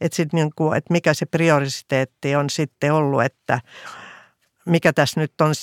Että 0.00 0.16
sit 0.16 0.32
niin 0.32 0.50
kuin, 0.56 0.76
että 0.76 0.92
mikä 0.92 1.14
se 1.14 1.26
prioriteetti 1.26 2.36
on 2.36 2.50
sitten 2.50 2.92
ollut, 2.92 3.22
että 3.22 3.60
mikä 4.66 4.92
tässä 4.92 5.20
nyt 5.20 5.40
on 5.40 5.54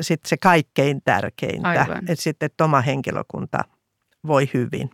sit 0.00 0.20
se 0.26 0.36
kaikkein 0.36 1.02
tärkeintä, 1.04 1.86
että 2.08 2.22
sitten 2.22 2.46
että 2.46 2.64
oma 2.64 2.80
henkilökunta 2.80 3.58
voi 4.26 4.50
hyvin. 4.54 4.90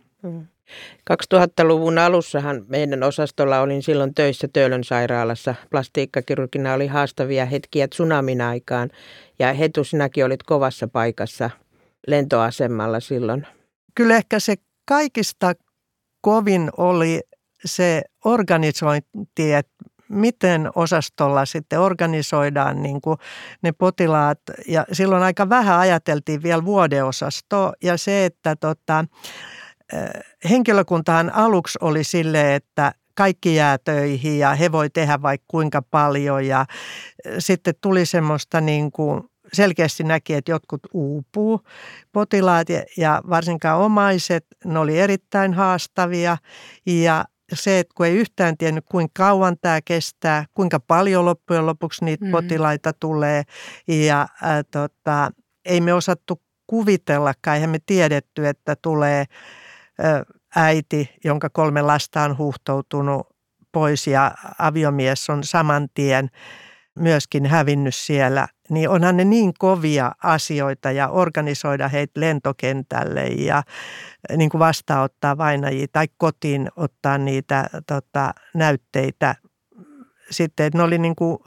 2000-luvun 1.11 1.93
mm. 1.93 1.97
alussahan 1.97 2.65
meidän 2.67 3.03
osastolla 3.03 3.59
olin 3.59 3.83
silloin 3.83 4.13
töissä 4.13 4.47
Töölön 4.53 4.83
sairaalassa. 4.83 5.55
Plastiikkakirurgina 5.69 6.73
oli 6.73 6.87
haastavia 6.87 7.45
hetkiä 7.45 7.87
tsunamin 7.87 8.41
aikaan 8.41 8.89
ja 9.39 9.53
Hetu, 9.53 9.83
sinäkin 9.83 10.25
olit 10.25 10.43
kovassa 10.43 10.87
paikassa 10.87 11.49
lentoasemalla 12.07 12.99
silloin. 12.99 13.47
Kyllä 13.95 14.17
ehkä 14.17 14.39
se 14.39 14.55
kaikista 14.85 15.53
kovin 16.21 16.69
oli 16.77 17.21
se 17.65 18.01
organisointi, 18.25 19.53
että 19.53 19.85
miten 20.09 20.69
osastolla 20.75 21.45
sitten 21.45 21.79
organisoidaan 21.79 22.81
niin 22.81 23.01
kuin 23.01 23.17
ne 23.61 23.71
potilaat. 23.71 24.39
Ja 24.67 24.85
silloin 24.91 25.23
aika 25.23 25.49
vähän 25.49 25.79
ajateltiin 25.79 26.43
vielä 26.43 26.65
vuodeosastoa 26.65 27.73
ja 27.83 27.97
se, 27.97 28.25
että 28.25 28.55
tota, 28.55 29.05
henkilökuntahan 30.49 31.33
aluksi 31.33 31.77
oli 31.81 32.03
sille, 32.03 32.55
että 32.55 32.91
kaikki 33.15 33.55
jää 33.55 33.77
töihin 33.77 34.39
ja 34.39 34.55
he 34.55 34.71
voi 34.71 34.89
tehdä 34.89 35.21
vaikka 35.21 35.45
kuinka 35.47 35.81
paljon 35.81 36.45
ja 36.45 36.65
sitten 37.39 37.73
tuli 37.81 38.05
semmoista 38.05 38.61
niin 38.61 38.91
kuin 38.91 39.23
selkeästi 39.53 40.03
näki, 40.03 40.33
että 40.33 40.51
jotkut 40.51 40.81
uupuu. 40.93 41.61
Potilaat 42.11 42.67
ja 42.97 43.21
varsinkaan 43.29 43.79
omaiset, 43.79 44.45
ne 44.65 44.79
oli 44.79 44.99
erittäin 44.99 45.53
haastavia 45.53 46.37
ja 46.85 47.25
se, 47.55 47.79
että 47.79 47.93
kun 47.97 48.05
ei 48.05 48.15
yhtään 48.15 48.57
tiennyt, 48.57 48.85
kuinka 48.91 49.11
kauan 49.17 49.55
tämä 49.61 49.79
kestää, 49.85 50.45
kuinka 50.53 50.79
paljon 50.79 51.25
loppujen 51.25 51.65
lopuksi 51.65 52.05
niitä 52.05 52.25
mm. 52.25 52.31
potilaita 52.31 52.93
tulee 52.93 53.43
ja 53.87 54.27
ää, 54.41 54.63
tota, 54.63 55.31
ei 55.65 55.81
me 55.81 55.93
osattu 55.93 56.41
kuvitellakaan, 56.67 57.55
eihän 57.55 57.69
me 57.69 57.79
tiedetty, 57.85 58.47
että 58.47 58.75
tulee 58.81 59.25
ää, 59.99 60.23
äiti, 60.55 61.09
jonka 61.23 61.49
kolme 61.49 61.81
lasta 61.81 62.21
on 62.21 62.37
huhtoutunut 62.37 63.27
pois 63.71 64.07
ja 64.07 64.31
aviomies 64.59 65.29
on 65.29 65.43
saman 65.43 65.87
tien 65.93 66.29
myöskin 66.99 67.45
hävinnyt 67.45 67.95
siellä, 67.95 68.47
niin 68.69 68.89
onhan 68.89 69.17
ne 69.17 69.23
niin 69.23 69.53
kovia 69.59 70.11
asioita 70.23 70.91
ja 70.91 71.09
organisoida 71.09 71.87
heitä 71.87 72.19
lentokentälle 72.19 73.27
ja 73.27 73.63
niin 74.37 74.49
kuin 74.49 74.59
vastaanottaa 74.59 75.37
vainajia 75.37 75.87
tai 75.91 76.07
kotiin 76.17 76.69
ottaa 76.75 77.17
niitä 77.17 77.69
tota, 77.87 78.33
näytteitä. 78.53 79.35
Sitten, 80.29 80.65
että 80.65 80.77
ne 80.77 80.83
oli 80.83 80.97
niin 80.97 81.15
kuin 81.15 81.37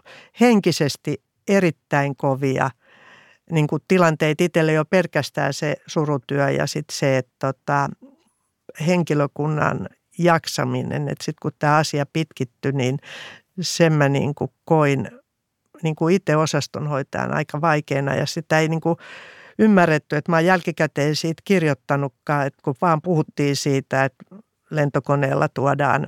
henkisesti 0.40 1.22
erittäin 1.48 2.16
kovia 2.16 2.70
niin 3.50 3.66
kuin 3.66 3.82
tilanteet 3.88 4.40
itselle 4.40 4.72
jo 4.72 4.84
pelkästään 4.84 5.54
se 5.54 5.76
surutyö 5.86 6.50
ja 6.50 6.66
sitten 6.66 6.96
se, 6.96 7.18
että 7.18 7.32
tota, 7.38 7.88
henkilökunnan 8.86 9.88
jaksaminen, 10.18 11.08
että 11.08 11.24
sitten 11.24 11.40
kun 11.42 11.52
tämä 11.58 11.76
asia 11.76 12.06
pitkittyi, 12.12 12.72
niin 12.72 12.98
sen 13.60 13.92
mä 13.92 14.08
niin 14.08 14.34
kuin 14.34 14.50
koin 14.64 15.19
niin 15.82 15.96
kuin 15.96 16.14
itse 16.14 16.36
osastonhoitajan 16.36 17.34
aika 17.34 17.60
vaikeana 17.60 18.14
ja 18.14 18.26
sitä 18.26 18.58
ei 18.58 18.68
niin 18.68 18.80
kuin 18.80 18.96
ymmärretty, 19.58 20.16
että 20.16 20.32
mä 20.32 20.36
oon 20.36 20.44
jälkikäteen 20.44 21.16
siitä 21.16 21.42
kirjoittanutkaan, 21.44 22.46
että 22.46 22.60
kun 22.64 22.74
vaan 22.82 23.02
puhuttiin 23.02 23.56
siitä, 23.56 24.04
että 24.04 24.24
lentokoneella 24.70 25.48
tuodaan 25.48 26.06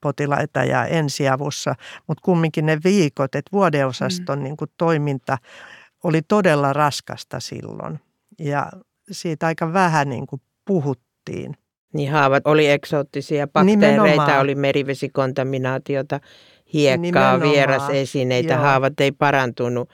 potilaita 0.00 0.64
ja 0.64 0.86
ensiavussa, 0.86 1.74
mutta 2.06 2.22
kumminkin 2.24 2.66
ne 2.66 2.78
viikot, 2.84 3.34
että 3.34 3.52
vuodeosaston 3.52 4.38
mm. 4.38 4.44
niin 4.44 4.56
kuin 4.56 4.70
toiminta 4.76 5.38
oli 6.04 6.22
todella 6.22 6.72
raskasta 6.72 7.40
silloin 7.40 8.00
ja 8.38 8.72
siitä 9.10 9.46
aika 9.46 9.72
vähän 9.72 10.08
niin 10.08 10.26
kuin 10.26 10.42
puhuttiin. 10.64 11.56
Niin 11.94 12.12
haavat 12.12 12.46
oli 12.46 12.70
eksoottisia 12.70 13.46
bakteereita, 13.46 14.02
Nimenomaan. 14.02 14.40
oli 14.40 14.54
merivesikontaminaatiota, 14.54 16.20
hiekkaa, 16.72 17.02
Nimenomaan. 17.02 17.40
vierasesineitä, 17.52 18.52
Joo. 18.52 18.62
haavat 18.62 19.00
ei 19.00 19.12
parantunut 19.12 19.90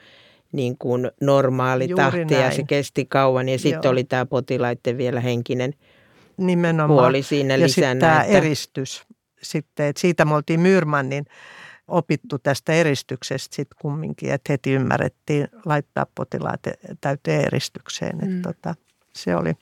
niin 0.51 0.77
kuin 0.77 1.11
normaali 1.21 1.89
Juuri 1.89 2.03
tahti 2.03 2.25
näin. 2.25 2.43
ja 2.43 2.51
se 2.51 2.63
kesti 2.63 3.05
kauan 3.05 3.49
ja 3.49 3.59
sitten 3.59 3.91
oli 3.91 4.03
tämä 4.03 4.25
potilaiden 4.25 4.97
vielä 4.97 5.19
henkinen 5.19 5.73
Nimenomaan. 6.37 6.99
puoli 6.99 7.23
siinä 7.23 7.53
ja 7.53 7.59
lisänä. 7.59 7.99
tämä 7.99 8.21
että... 8.23 8.37
eristys 8.37 9.03
sitten, 9.41 9.85
että 9.85 10.01
siitä 10.01 10.25
me 10.25 10.35
oltiin 10.35 10.59
Myyrmannin 10.59 11.25
opittu 11.87 12.39
tästä 12.39 12.73
eristyksestä 12.73 13.55
sitten 13.55 13.77
kumminkin, 13.81 14.31
että 14.31 14.53
heti 14.53 14.71
ymmärrettiin 14.71 15.47
laittaa 15.65 16.05
potilaat 16.15 16.61
täyteen 17.01 17.41
eristykseen. 17.45 18.17
Mm. 18.17 18.23
Että 18.37 18.53
tota, 18.53 18.75
se 19.15 19.35
oli, 19.35 19.53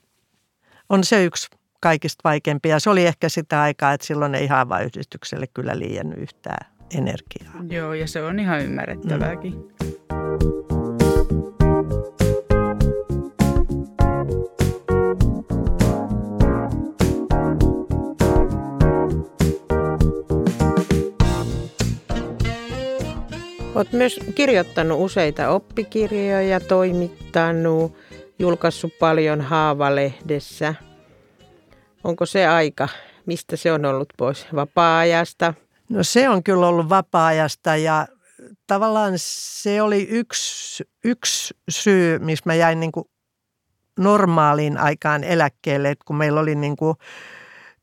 on 0.88 1.04
se 1.04 1.24
yksi 1.24 1.48
kaikista 1.80 2.20
vaikeimpia. 2.24 2.80
Se 2.80 2.90
oli 2.90 3.06
ehkä 3.06 3.28
sitä 3.28 3.62
aikaa, 3.62 3.92
että 3.92 4.06
silloin 4.06 4.34
ei 4.34 4.46
haavayhdistykselle 4.46 5.46
kyllä 5.46 5.78
liian 5.78 6.12
yhtään 6.12 6.73
energiaa. 6.94 7.64
Joo, 7.70 7.94
ja 7.94 8.06
se 8.08 8.22
on 8.22 8.38
ihan 8.38 8.60
ymmärrettävääkin. 8.60 9.52
Mm. 9.52 9.74
Olet 23.74 23.92
myös 23.92 24.20
kirjoittanut 24.34 25.00
useita 25.00 25.48
oppikirjoja, 25.48 26.60
toimittanut, 26.60 27.92
julkaissut 28.38 28.98
paljon 28.98 29.40
Haavalehdessä. 29.40 30.74
Onko 32.04 32.26
se 32.26 32.46
aika, 32.46 32.88
mistä 33.26 33.56
se 33.56 33.72
on 33.72 33.84
ollut 33.84 34.08
pois? 34.16 34.46
Vapaa-ajasta? 34.54 35.54
No 35.94 36.02
se 36.02 36.28
on 36.28 36.42
kyllä 36.42 36.66
ollut 36.66 36.88
vapaa-ajasta 36.88 37.76
ja 37.76 38.06
tavallaan 38.66 39.12
se 39.16 39.82
oli 39.82 40.08
yksi, 40.10 40.84
yksi 41.04 41.54
syy, 41.68 42.18
missä 42.18 42.42
mä 42.46 42.54
jäin 42.54 42.80
niin 42.80 42.92
kuin 42.92 43.04
normaaliin 43.98 44.78
aikaan 44.78 45.24
eläkkeelle, 45.24 45.90
että 45.90 46.04
kun 46.04 46.16
meillä 46.16 46.40
oli 46.40 46.54
niin 46.54 46.76
kuin 46.76 46.96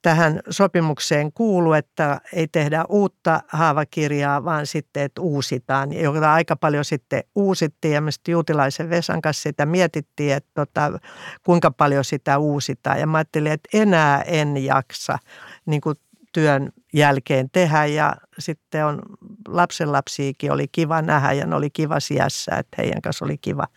tähän 0.01 0.39
sopimukseen 0.49 1.33
kuulu, 1.33 1.73
että 1.73 2.21
ei 2.33 2.47
tehdä 2.47 2.85
uutta 2.89 3.41
haavakirjaa, 3.47 4.45
vaan 4.45 4.67
sitten, 4.67 5.03
että 5.03 5.21
uusitaan, 5.21 5.93
joka 5.93 6.33
aika 6.33 6.55
paljon 6.55 6.85
sitten 6.85 7.23
uusittiin. 7.35 7.93
Ja 7.93 8.01
me 8.01 8.11
sitten 8.11 8.31
Juutilaisen 8.31 8.89
Vesan 8.89 9.21
kanssa 9.21 9.43
sitä 9.43 9.65
mietittiin, 9.65 10.33
että 10.33 10.51
tota, 10.53 10.99
kuinka 11.43 11.71
paljon 11.71 12.03
sitä 12.03 12.37
uusitaan. 12.37 12.99
Ja 12.99 13.07
mä 13.07 13.17
ajattelin, 13.17 13.51
että 13.51 13.69
enää 13.73 14.21
en 14.21 14.57
jaksa 14.57 15.17
niin 15.65 15.81
kuin 15.81 15.95
työn 16.31 16.71
jälkeen 16.93 17.49
tehdä 17.49 17.85
ja 17.85 18.15
sitten 18.39 18.85
on 18.85 19.01
lapsenlapsiikin 19.47 20.51
oli 20.51 20.67
kiva 20.71 21.01
nähdä 21.01 21.31
ja 21.31 21.45
ne 21.45 21.55
oli 21.55 21.69
kiva 21.69 21.99
siässä, 21.99 22.55
että 22.55 22.75
heidän 22.77 23.01
kanssa 23.01 23.25
oli 23.25 23.37
kiva 23.37 23.67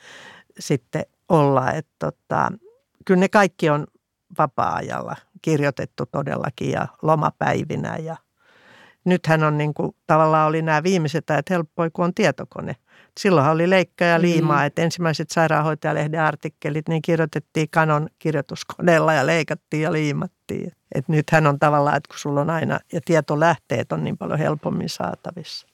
sitten 0.58 1.04
olla. 1.28 1.72
Että 1.72 1.92
tota, 1.98 2.52
kyllä 3.04 3.20
ne 3.20 3.28
kaikki 3.28 3.70
on 3.70 3.86
vapaa-ajalla 4.38 5.16
kirjoitettu 5.42 6.06
todellakin 6.06 6.70
ja 6.70 6.88
lomapäivinä 7.02 7.96
ja 7.96 8.16
nythän 9.04 9.44
on 9.44 9.58
niin 9.58 9.74
kuin, 9.74 9.96
tavallaan 10.06 10.48
oli 10.48 10.62
nämä 10.62 10.82
viimeiset 10.82 11.30
ajat 11.30 11.50
helppoi, 11.50 11.90
kun 11.90 12.04
on 12.04 12.14
tietokone. 12.14 12.76
Silloinhan 13.20 13.54
oli 13.54 13.70
leikka 13.70 14.04
ja 14.04 14.20
liimaa, 14.20 14.60
mm. 14.60 14.66
että 14.66 14.82
ensimmäiset 14.82 15.30
sairaanhoitajalehden 15.30 16.20
artikkelit 16.20 16.88
niin 16.88 17.02
kirjoitettiin 17.02 17.68
kanon 17.70 18.08
kirjoituskoneella 18.18 19.12
ja 19.12 19.26
leikattiin 19.26 19.82
ja 19.82 19.92
liimattiin. 19.92 20.72
Et 20.94 21.08
nythän 21.08 21.46
on 21.46 21.58
tavallaan, 21.58 21.96
että 21.96 22.08
kun 22.08 22.18
sulla 22.18 22.40
on 22.40 22.50
aina, 22.50 22.80
ja 22.92 23.00
tietolähteet 23.04 23.92
on 23.92 24.04
niin 24.04 24.18
paljon 24.18 24.38
helpommin 24.38 24.88
saatavissa. 24.88 25.66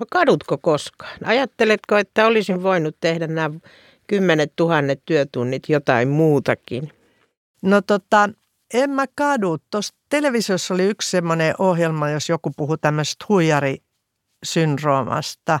No 0.00 0.06
kadutko 0.10 0.58
koskaan? 0.58 1.18
Ajatteletko, 1.24 1.96
että 1.96 2.26
olisin 2.26 2.62
voinut 2.62 2.96
tehdä 3.00 3.26
nämä 3.26 3.50
kymmenet 4.06 4.52
tuhannet 4.56 5.02
työtunnit 5.06 5.68
jotain 5.68 6.08
muutakin? 6.08 6.92
No 7.62 7.82
tota, 7.82 8.28
en 8.74 8.90
mä 8.90 9.04
kadu. 9.14 9.58
Tuossa 9.70 9.94
televisiossa 10.08 10.74
oli 10.74 10.84
yksi 10.84 11.10
semmoinen 11.10 11.54
ohjelma, 11.58 12.10
jos 12.10 12.28
joku 12.28 12.50
puhuu 12.56 12.76
tämmöisestä 12.76 13.24
huijarisyndroomasta, 13.28 15.60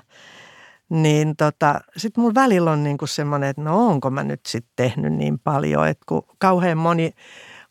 niin 0.92 1.36
tota, 1.36 1.80
sitten 1.96 2.22
mulla 2.22 2.34
välillä 2.34 2.70
on 2.70 2.82
niinku 2.82 3.06
semmoinen, 3.06 3.48
että 3.48 3.62
no 3.62 3.86
onko 3.86 4.10
mä 4.10 4.24
nyt 4.24 4.40
sitten 4.46 4.72
tehnyt 4.76 5.12
niin 5.12 5.38
paljon, 5.38 5.88
että 5.88 6.04
kun 6.08 6.22
kauhean 6.38 6.78
moni 6.78 7.14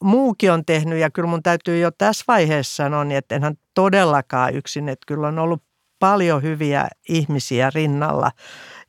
muukin 0.03 0.51
on 0.51 0.65
tehnyt 0.65 0.99
ja 0.99 1.09
kyllä 1.09 1.27
mun 1.27 1.43
täytyy 1.43 1.79
jo 1.79 1.91
tässä 1.91 2.25
vaiheessa 2.27 2.75
sanoa, 2.75 3.03
niin 3.03 3.17
että 3.17 3.35
enhän 3.35 3.57
todellakaan 3.73 4.55
yksin, 4.55 4.89
että 4.89 5.05
kyllä 5.07 5.27
on 5.27 5.39
ollut 5.39 5.63
paljon 5.99 6.43
hyviä 6.43 6.87
ihmisiä 7.09 7.71
rinnalla, 7.75 8.31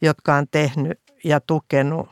jotka 0.03 0.35
on 0.35 0.47
tehnyt 0.51 1.01
ja 1.25 1.41
tukenut 1.41 2.09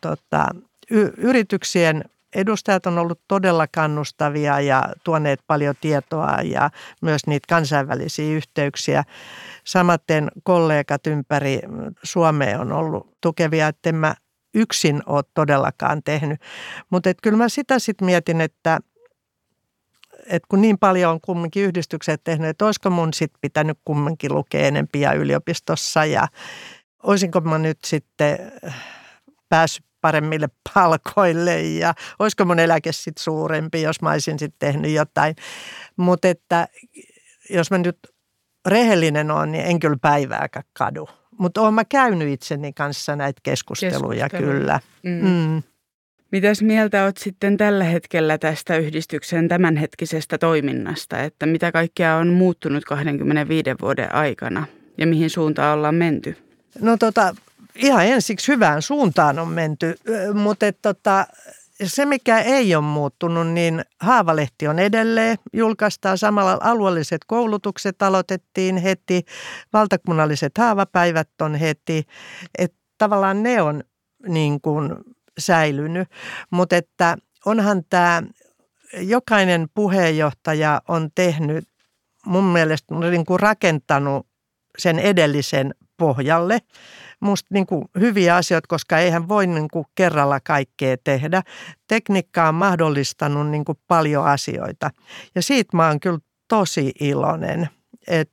tota, 0.00 0.48
y- 0.90 1.12
yrityksien 1.16 2.04
edustajat 2.34 2.86
on 2.86 2.98
ollut 2.98 3.20
todella 3.28 3.66
kannustavia 3.66 4.60
ja 4.60 4.82
tuoneet 5.04 5.40
paljon 5.46 5.74
tietoa 5.80 6.38
ja 6.42 6.70
myös 7.02 7.26
niitä 7.26 7.46
kansainvälisiä 7.48 8.36
yhteyksiä. 8.36 9.04
Samaten 9.64 10.30
kollegat 10.42 11.06
ympäri 11.06 11.60
Suomea 12.02 12.60
on 12.60 12.72
ollut 12.72 13.16
tukevia, 13.20 13.68
että 13.68 13.88
en 13.88 13.94
mä 13.94 14.14
yksin 14.54 15.02
ole 15.06 15.24
todellakaan 15.34 16.02
tehnyt. 16.02 16.40
Mutta 16.90 17.10
kyllä 17.22 17.36
mä 17.36 17.48
sitä 17.48 17.78
sitten 17.78 18.06
mietin, 18.06 18.40
että 18.40 18.80
että 20.26 20.46
kun 20.48 20.60
niin 20.60 20.78
paljon 20.78 21.12
on 21.12 21.20
kumminkin 21.20 21.62
yhdistykset 21.62 22.20
tehnyt, 22.24 22.48
että 22.48 22.64
olisiko 22.64 22.90
mun 22.90 23.14
sitten 23.14 23.38
pitänyt 23.40 23.78
kumminkin 23.84 24.34
lukea 24.34 24.66
enempiä 24.66 25.12
yliopistossa 25.12 26.04
ja 26.04 26.28
olisinko 27.02 27.40
mä 27.40 27.58
nyt 27.58 27.78
sitten 27.86 28.52
päässyt 29.48 29.84
paremmille 30.04 30.48
palkoille 30.74 31.62
ja 31.62 31.94
olisiko 32.18 32.44
mun 32.44 32.58
eläke 32.58 32.92
sitten 32.92 33.24
suurempi, 33.24 33.82
jos 33.82 34.02
mä 34.02 34.10
olisin 34.10 34.38
sitten 34.38 34.58
tehnyt 34.58 34.90
jotain. 34.90 35.36
Mutta 35.96 36.28
että 36.28 36.68
jos 37.50 37.70
mä 37.70 37.78
nyt 37.78 37.98
rehellinen 38.66 39.30
on, 39.30 39.52
niin 39.52 39.64
en 39.64 39.80
kyllä 39.80 39.96
päivääkään 40.02 40.64
kadu. 40.78 41.08
Mutta 41.38 41.60
olen 41.60 41.74
mä 41.74 41.84
käynyt 41.84 42.28
itseni 42.28 42.72
kanssa 42.72 43.16
näitä 43.16 43.40
keskusteluja 43.42 44.28
Keskusteluja. 44.28 44.58
kyllä. 44.60 44.80
Mm. 45.02 45.28
Mm. 45.28 45.62
Mitäs 46.32 46.62
mieltä 46.62 47.04
olet 47.04 47.16
sitten 47.16 47.56
tällä 47.56 47.84
hetkellä 47.84 48.38
tästä 48.38 48.76
yhdistyksen 48.76 49.48
tämänhetkisestä 49.48 50.38
toiminnasta, 50.38 51.20
että 51.20 51.46
mitä 51.46 51.72
kaikkea 51.72 52.16
on 52.16 52.28
muuttunut 52.28 52.84
25 52.84 53.70
vuoden 53.82 54.14
aikana 54.14 54.66
ja 54.98 55.06
mihin 55.06 55.30
suuntaan 55.30 55.78
ollaan 55.78 55.94
menty? 55.94 56.36
No 56.80 56.96
tota, 56.96 57.34
ihan 57.76 58.06
ensiksi 58.06 58.52
hyvään 58.52 58.82
suuntaan 58.82 59.38
on 59.38 59.48
menty, 59.48 59.96
mutta 60.34 60.66
tota, 60.82 61.26
se 61.84 62.06
mikä 62.06 62.38
ei 62.38 62.74
ole 62.74 62.84
muuttunut, 62.84 63.48
niin 63.48 63.84
Haavalehti 64.00 64.68
on 64.68 64.78
edelleen, 64.78 65.38
julkaistaan 65.52 66.18
samalla 66.18 66.58
alueelliset 66.60 67.20
koulutukset 67.26 68.02
aloitettiin 68.02 68.76
heti, 68.76 69.24
valtakunnalliset 69.72 70.58
haavapäivät 70.58 71.28
on 71.40 71.54
heti, 71.54 72.04
että 72.58 72.78
tavallaan 72.98 73.42
ne 73.42 73.62
on 73.62 73.84
niin 74.28 74.60
kuin 74.60 74.94
säilynyt, 75.38 76.08
mutta 76.50 76.76
että 76.76 77.16
onhan 77.46 77.82
tämä, 77.90 78.22
jokainen 78.92 79.68
puheenjohtaja 79.74 80.82
on 80.88 81.10
tehnyt 81.14 81.68
mun 82.26 82.44
mielestä 82.44 82.94
niin 82.94 83.24
kuin 83.26 83.40
rakentanut 83.40 84.26
sen 84.78 84.98
edellisen 84.98 85.74
pohjalle. 85.96 86.60
Musta 87.20 87.48
niin 87.52 87.66
kuin 87.66 87.84
hyviä 88.00 88.36
asioita, 88.36 88.68
koska 88.68 88.98
eihän 88.98 89.28
voi 89.28 89.46
niin 89.46 89.68
kuin 89.72 89.86
kerralla 89.94 90.40
kaikkea 90.40 90.96
tehdä. 91.04 91.42
Tekniikka 91.88 92.48
on 92.48 92.54
mahdollistanut 92.54 93.48
niin 93.48 93.64
kuin 93.64 93.78
paljon 93.88 94.26
asioita 94.26 94.90
ja 95.34 95.42
siitä 95.42 95.76
mä 95.76 95.88
oon 95.88 96.00
kyllä 96.00 96.18
tosi 96.48 96.92
iloinen. 97.00 97.68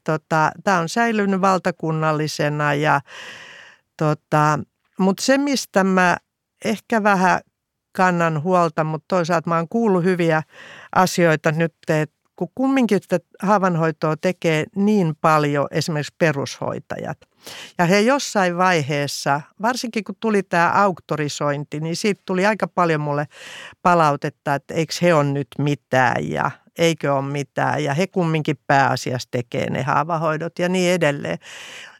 Tota, 0.03 0.51
Tämä 0.63 0.79
on 0.79 0.89
säilynyt 0.89 1.41
valtakunnallisena 1.41 2.73
ja 2.73 3.01
tota, 3.97 4.59
mutta 4.99 5.23
se 5.23 5.37
mistä 5.37 5.83
mä 5.83 6.17
ehkä 6.65 7.03
vähän 7.03 7.39
kannan 7.95 8.43
huolta, 8.43 8.83
mutta 8.83 9.05
toisaalta 9.07 9.49
mä 9.49 9.55
oon 9.55 9.67
kuullut 9.69 10.03
hyviä 10.03 10.43
asioita 10.95 11.51
nyt, 11.51 11.73
että 11.89 12.20
kun 12.41 12.51
kumminkin 12.55 12.99
sitä 13.01 13.19
haavanhoitoa 13.41 14.17
tekee 14.17 14.65
niin 14.75 15.15
paljon 15.21 15.67
esimerkiksi 15.71 16.15
perushoitajat. 16.17 17.17
Ja 17.77 17.85
he 17.85 17.99
jossain 17.99 18.57
vaiheessa, 18.57 19.41
varsinkin 19.61 20.03
kun 20.03 20.15
tuli 20.19 20.43
tämä 20.43 20.71
auktorisointi, 20.71 21.79
niin 21.79 21.95
siitä 21.95 22.21
tuli 22.25 22.45
aika 22.45 22.67
paljon 22.67 23.01
mulle 23.01 23.27
palautetta, 23.81 24.55
että 24.55 24.73
eikö 24.73 24.93
he 25.01 25.13
on 25.13 25.33
nyt 25.33 25.47
mitään 25.57 26.29
ja 26.29 26.51
eikö 26.77 27.13
ole 27.13 27.21
mitään. 27.21 27.83
Ja 27.83 27.93
he 27.93 28.07
kumminkin 28.07 28.59
pääasiassa 28.67 29.29
tekee 29.31 29.69
ne 29.69 29.83
haavahoidot 29.83 30.59
ja 30.59 30.69
niin 30.69 30.93
edelleen. 30.93 31.37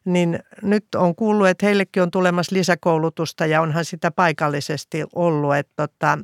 Niin 0.06 0.40
nyt 0.62 0.96
on 0.96 1.16
kuullut, 1.16 1.48
että 1.48 1.66
heillekin 1.66 2.04
on 2.04 2.12
tulemassa 2.12 2.56
lisäkoulutusta 2.56 3.46
ja 3.46 3.62
onhan 3.62 3.86
sitä 3.86 4.12
paikallisesti 4.12 5.04
ollut, 5.16 5.56
että, 5.56 5.74
tota, 5.76 6.18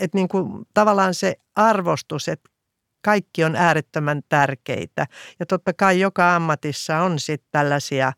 että 0.00 0.18
niin 0.18 0.28
kuin 0.28 0.66
tavallaan 0.74 1.14
se 1.14 1.36
arvostus, 1.56 2.28
että 2.28 2.50
kaikki 3.02 3.44
on 3.44 3.56
äärettömän 3.56 4.22
tärkeitä. 4.28 5.06
Ja 5.40 5.46
totta 5.46 5.72
kai 5.72 6.00
joka 6.00 6.36
ammatissa 6.36 6.98
on 6.98 7.18
sitten 7.18 7.48
tällaisia 7.50 8.12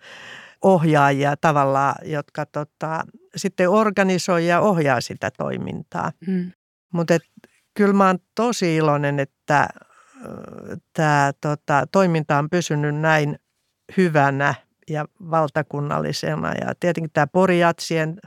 ohjaajia 0.62 1.36
tavallaan, 1.36 1.94
jotka 2.04 2.46
tota, 2.46 3.04
sitten 3.36 3.70
organisoi 3.70 4.46
ja 4.46 4.60
ohjaa 4.60 5.00
sitä 5.00 5.30
toimintaa. 5.30 6.12
Mm. 6.26 6.52
Mutta 6.92 7.18
kyllä 7.74 7.92
mä 7.92 8.06
oon 8.06 8.18
tosi 8.34 8.76
iloinen, 8.76 9.20
että 9.20 9.68
tämä 10.92 11.32
tota, 11.40 11.86
toiminta 11.92 12.38
on 12.38 12.50
pysynyt 12.50 12.94
näin 12.94 13.38
hyvänä 13.96 14.54
ja 14.90 15.04
valtakunnallisena. 15.30 16.52
Ja 16.52 16.74
tietenkin 16.80 17.10
tämä 17.12 17.26
Poriatsien 17.26 18.18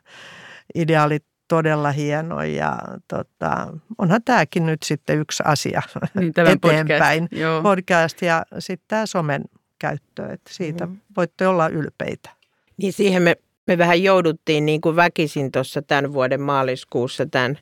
ideaali 0.75 1.19
todella 1.47 1.91
hieno 1.91 2.43
ja 2.43 2.77
tota, 3.07 3.67
onhan 3.97 4.21
tämäkin 4.25 4.65
nyt 4.65 4.83
sitten 4.83 5.19
yksi 5.19 5.43
asia 5.45 5.81
Niin, 6.19 6.33
tämä 6.33 6.49
eteenpäin. 6.49 7.23
Podcast. 7.23 7.41
Joo. 7.41 7.61
podcast 7.61 8.21
ja 8.21 8.45
sitten 8.59 8.85
tämä 8.87 9.05
somen 9.05 9.43
käyttö, 9.79 10.25
että 10.33 10.51
siitä 10.53 10.85
Mhm. 10.85 10.95
voitte 11.17 11.47
olla 11.47 11.67
ylpeitä. 11.67 12.29
Niin 12.77 12.93
siihen 12.93 13.23
me, 13.23 13.35
me 13.67 13.77
vähän 13.77 14.03
jouduttiin 14.03 14.65
niin 14.65 14.81
kuin 14.81 14.95
väkisin 14.95 15.51
tuossa 15.51 15.81
tämän 15.81 16.13
vuoden 16.13 16.41
maaliskuussa 16.41 17.25
tämän 17.25 17.57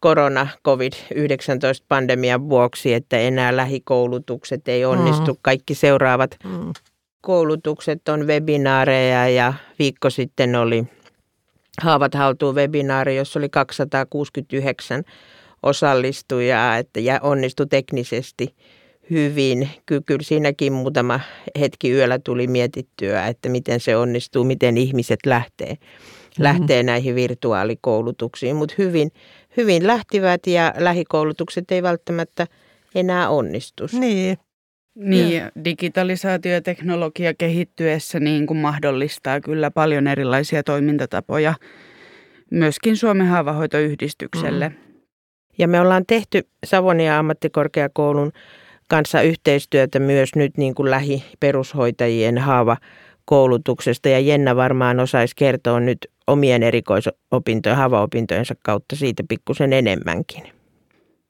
korona-covid-19-pandemian 0.00 2.48
vuoksi, 2.48 2.94
että 2.94 3.18
enää 3.18 3.56
lähikoulutukset 3.56 4.68
ei 4.68 4.84
onnistu. 4.84 5.32
Mm. 5.32 5.38
Kaikki 5.42 5.74
seuraavat 5.74 6.36
Mm. 6.44 6.72
koulutukset 7.20 8.08
on 8.08 8.26
webinaareja 8.26 9.28
ja 9.28 9.54
viikko 9.78 10.10
sitten 10.10 10.56
oli 10.56 10.84
Haavat 11.80 12.14
haltuun 12.14 12.54
webinaari, 12.54 13.16
jossa 13.16 13.38
oli 13.38 13.48
269 13.48 15.04
osallistujaa, 15.62 16.76
että 16.76 17.00
ja 17.00 17.18
onnistui 17.22 17.66
teknisesti 17.66 18.54
hyvin. 19.10 19.68
Ky- 19.86 20.00
Kyllä 20.06 20.22
siinäkin 20.22 20.72
muutama 20.72 21.20
hetki 21.60 21.90
yöllä 21.92 22.18
tuli 22.18 22.46
mietittyä, 22.46 23.26
että 23.26 23.48
miten 23.48 23.80
se 23.80 23.96
onnistuu, 23.96 24.44
miten 24.44 24.76
ihmiset 24.76 25.18
lähtee, 25.26 25.76
lähtee 26.38 26.82
näihin 26.82 27.14
virtuaalikoulutuksiin. 27.14 28.56
Mutta 28.56 28.74
hyvin, 28.78 29.10
hyvin 29.56 29.86
lähtivät 29.86 30.46
ja 30.46 30.74
lähikoulutukset 30.78 31.70
ei 31.70 31.82
välttämättä 31.82 32.46
enää 32.94 33.30
onnistu. 33.30 33.84
Niin, 33.92 34.38
Niin, 35.00 35.42
digitalisaatio 35.64 36.52
ja 36.52 36.62
teknologia 36.62 37.34
kehittyessä 37.34 38.20
niin 38.20 38.46
kuin 38.46 38.56
mahdollistaa 38.56 39.40
kyllä 39.40 39.70
paljon 39.70 40.06
erilaisia 40.06 40.62
toimintatapoja 40.62 41.54
myöskin 42.50 42.96
Suomen 42.96 43.26
haavahoitoyhdistykselle. 43.26 44.68
Mm. 44.68 44.74
Ja 45.58 45.68
me 45.68 45.80
ollaan 45.80 46.04
tehty 46.06 46.48
Savonia 46.66 47.18
ammattikorkeakoulun 47.18 48.32
kanssa 48.88 49.22
yhteistyötä 49.22 49.98
myös 49.98 50.34
nyt 50.34 50.56
niin 50.56 50.74
kuin 50.74 50.90
lähiperushoitajien 50.90 52.38
haavakoulutuksesta. 52.38 54.08
Ja 54.08 54.20
Jenna 54.20 54.56
varmaan 54.56 55.00
osaisi 55.00 55.36
kertoa 55.36 55.80
nyt 55.80 55.98
omien 56.26 56.62
erikoisopintojen, 56.62 57.76
haavaopintojensa 57.76 58.54
kautta 58.62 58.96
siitä 58.96 59.22
pikkusen 59.28 59.72
enemmänkin. 59.72 60.57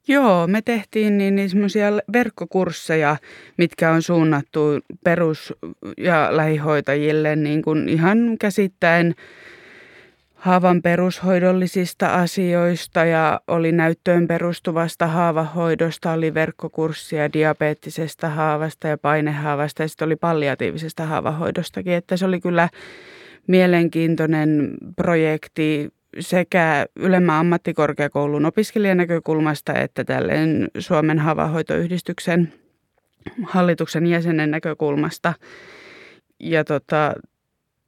Joo, 0.08 0.46
me 0.46 0.62
tehtiin 0.62 1.18
niin, 1.18 1.36
niin 1.36 1.50
semmoisia 1.50 1.88
verkkokursseja, 2.12 3.16
mitkä 3.56 3.90
on 3.90 4.02
suunnattu 4.02 4.60
perus- 5.04 5.54
ja 5.98 6.28
lähihoitajille 6.30 7.36
niin 7.36 7.62
kuin 7.62 7.88
ihan 7.88 8.18
käsittäen 8.40 9.14
haavan 10.34 10.82
perushoidollisista 10.82 12.14
asioista 12.14 13.04
ja 13.04 13.40
oli 13.48 13.72
näyttöön 13.72 14.26
perustuvasta 14.26 15.06
haavahoidosta, 15.06 16.12
oli 16.12 16.34
verkkokurssia 16.34 17.32
diabeettisesta 17.32 18.28
haavasta 18.28 18.88
ja 18.88 18.98
painehaavasta 18.98 19.82
ja 19.82 19.88
sitten 19.88 20.06
oli 20.06 20.16
palliatiivisesta 20.16 21.06
haavahoidostakin, 21.06 21.92
että 21.92 22.16
se 22.16 22.26
oli 22.26 22.40
kyllä 22.40 22.68
mielenkiintoinen 23.46 24.74
projekti 24.96 25.88
sekä 26.20 26.86
ylemmän 26.96 27.36
ammattikorkeakoulun 27.36 28.46
opiskelijan 28.46 28.96
näkökulmasta 28.96 29.72
että 29.74 30.04
tälleen 30.04 30.68
Suomen 30.78 31.18
haavahoitoyhdistyksen 31.18 32.52
hallituksen 33.42 34.06
jäsenen 34.06 34.50
näkökulmasta. 34.50 35.34
Ja 36.40 36.64
tota, 36.64 37.14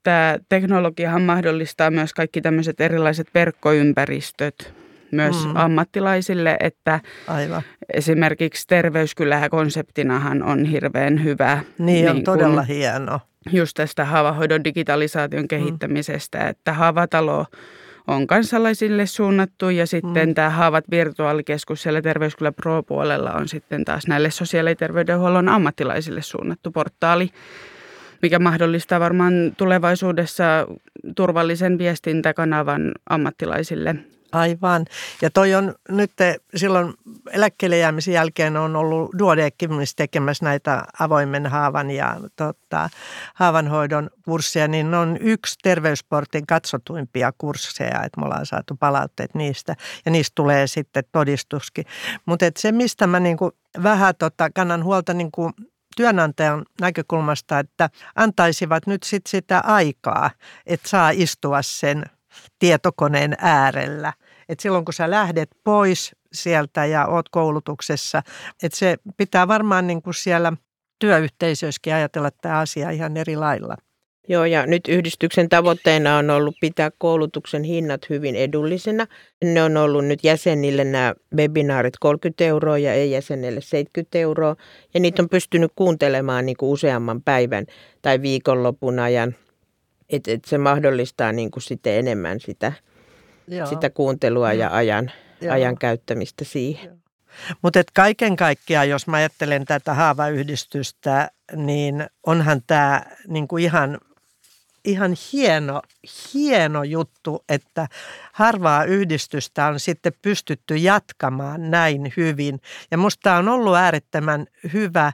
tämä 0.03 0.39
teknologiahan 0.49 1.23
mahdollistaa 1.23 1.91
myös 1.91 2.13
kaikki 2.15 2.41
tämmöiset 2.41 2.81
erilaiset 2.81 3.29
verkkoympäristöt 3.35 4.75
myös 5.13 5.45
Mm. 5.45 5.51
mm. 5.51 5.57
ammattilaisille, 5.57 6.57
että 6.61 7.01
aivan. 7.29 7.63
esimerkiksi 7.95 8.67
terveyskylä-konseptinahan 8.67 10.43
on 10.43 10.65
hirveän 10.65 11.25
hyvä. 11.25 11.61
Niin, 11.79 12.09
on 12.11 12.15
kun- 12.17 12.25
todella 12.25 12.63
hieno. 12.63 13.21
just 13.53 13.75
tästä 13.77 14.05
haavahoidon 14.05 14.65
digitalisaation 14.65 15.49
kehittämisestä, 15.49 16.39
mm. 16.39 16.47
että 16.49 16.73
haavatalo 16.73 17.47
on 18.07 18.27
kansalaisille 18.27 19.07
suunnattu 19.07 19.71
ja 19.71 19.87
sitten 19.87 20.29
mm. 20.29 20.35
tämä 20.35 20.51
Haavat 20.51 20.85
virtuaalikeskus 20.91 21.83
siellä 21.83 22.03
Terveyskylä 22.03 22.53
Pro-puolella 22.53 23.33
on 23.33 23.49
sitten 23.49 23.85
taas 23.85 24.07
näille 24.07 24.31
sosiaali- 24.31 24.71
ja 24.71 24.77
terveydenhuollon 24.77 25.49
ammattilaisille 25.49 26.23
suunnattu 26.23 26.71
portaali, 26.71 27.31
mikä 28.23 28.39
mahdollistaa 28.39 29.01
varmaan 29.01 29.33
tulevaisuudessa 29.57 30.45
turvallisen 31.17 31.79
viestintäkanavan 31.79 32.93
ammattilaisille. 33.11 33.97
Aivan. 34.33 34.87
Ja 35.23 35.31
toi 35.31 35.55
on 35.55 35.75
nyt 35.89 36.13
silloin 36.55 36.95
eläkkeelle 37.33 37.79
jäämisen 37.79 38.15
jälkeen 38.15 38.57
on 38.57 38.77
ollut 38.77 39.11
Duodeckimis 39.19 39.95
tekemässä 39.95 40.45
näitä 40.45 40.85
avoimen 41.01 41.47
haavan 41.47 41.91
ja 41.91 42.17
tota, 42.37 42.91
haavanhoidon 43.35 44.11
kursseja, 44.25 44.69
niin 44.69 44.91
ne 44.91 44.97
on 44.97 45.17
yksi 45.21 45.59
terveysportin 45.63 46.47
katsotuimpia 46.47 47.33
kursseja, 47.39 48.03
että 48.05 48.21
me 48.21 48.27
ollaan 48.27 48.47
saatu 48.47 48.77
palautteet 48.77 49.35
niistä 49.35 49.77
ja 50.05 50.11
niistä 50.11 50.33
tulee 50.35 50.67
sitten 50.67 51.05
todistuskin. 51.13 51.85
Mutta 52.27 52.47
se, 52.59 52.73
mistä 52.73 53.07
mä 53.07 53.21
niinku 53.21 53.53
vähän 53.83 54.15
tota, 54.19 54.51
kannan 54.55 54.85
huolta 54.85 55.15
niinku 55.15 55.51
työnantajan 55.97 56.65
näkökulmasta, 56.81 57.59
että 57.59 57.91
antaisivat 58.15 58.87
nyt 58.87 59.03
sit 59.03 59.27
sitä 59.27 59.61
aikaa, 59.61 60.31
että 60.67 60.89
saa 60.89 61.11
istua 61.11 61.63
sen 61.63 62.05
tietokoneen 62.59 63.37
äärellä. 63.39 64.13
Et 64.51 64.61
silloin 64.61 64.85
kun 64.85 64.95
sä 64.95 65.11
lähdet 65.11 65.51
pois 65.65 66.17
sieltä 66.33 66.87
ja 66.87 67.07
oot 67.07 67.29
koulutuksessa, 67.29 68.23
että 68.63 68.79
se 68.79 68.97
pitää 69.17 69.49
varmaan 69.49 69.87
niin 69.87 70.03
kuin 70.03 70.15
siellä 70.15 70.53
työyhteisöissäkin 70.99 71.95
ajatella 71.95 72.31
tämä 72.31 72.59
asia 72.59 72.91
ihan 72.91 73.17
eri 73.17 73.37
lailla. 73.37 73.77
Joo, 74.29 74.45
ja 74.45 74.67
nyt 74.67 74.89
yhdistyksen 74.89 75.49
tavoitteena 75.49 76.17
on 76.17 76.31
ollut 76.31 76.55
pitää 76.61 76.91
koulutuksen 76.99 77.65
hinnat 77.65 78.11
hyvin 78.11 78.37
edullisena. 78.37 79.07
Ne 79.45 79.63
on 79.63 79.77
ollut 79.77 80.05
nyt 80.05 80.25
jäsenille 80.25 80.85
nämä 80.85 81.15
webinaarit 81.37 81.95
30 82.01 82.45
euroa 82.45 82.79
ja 82.79 82.95
ei-jäsenille 82.95 83.61
70 83.61 84.19
euroa. 84.19 84.57
Ja 84.95 85.01
niitä 85.01 85.23
on 85.23 85.29
pystynyt 85.29 85.73
kuuntelemaan 85.77 86.47
niin 86.47 86.57
kuin 86.57 86.71
useamman 86.71 87.23
päivän 87.23 87.67
tai 88.03 88.23
viikonlopun 88.23 88.99
ajan. 88.99 89.35
Että 90.09 90.33
et 90.33 90.45
se 90.45 90.59
mahdollistaa 90.59 91.33
niin 91.33 91.51
kuin 91.51 91.63
sitten 91.63 91.95
enemmän 91.95 92.41
sitä, 92.41 92.73
sitä 93.69 93.91
kuuntelua 93.91 94.53
ja 94.53 94.71
ajan, 94.71 95.13
ajan 95.51 95.79
käyttämistä 95.79 96.45
siihen. 96.45 97.01
Mutta 97.63 97.83
kaiken 97.95 98.37
kaikkiaan, 98.37 98.89
jos 98.89 99.07
mä 99.07 99.17
ajattelen 99.17 99.65
tätä 99.65 99.95
haavayhdistystä, 99.95 101.31
niin 101.57 102.07
onhan 102.27 102.63
tämä 102.67 103.03
niinku 103.29 103.57
ihan 103.57 103.99
ihan 104.85 105.17
hieno, 105.33 105.83
hieno 106.35 106.83
juttu, 106.83 107.45
että 107.49 107.89
harvaa 108.33 108.85
yhdistystä 108.85 109.67
on 109.67 109.81
sitten 109.81 110.13
pystytty 110.23 110.77
jatkamaan 110.77 111.71
näin 111.71 112.13
hyvin. 112.17 112.61
Ja 112.91 112.99
musta 112.99 113.37
on 113.37 113.49
ollut 113.49 113.77
äärettömän 113.77 114.47
hyvä 114.73 115.13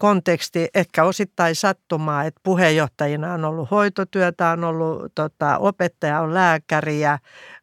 konteksti, 0.00 0.68
ehkä 0.74 1.04
osittain 1.04 1.56
sattumaa, 1.56 2.24
että 2.24 2.40
puheenjohtajina 2.42 3.34
on 3.34 3.44
ollut 3.44 3.70
hoitotyötä, 3.70 4.50
on 4.50 4.64
ollut 4.64 5.14
tota, 5.14 5.58
opettaja, 5.58 6.20
on 6.20 6.34
lääkäriä, 6.34 7.18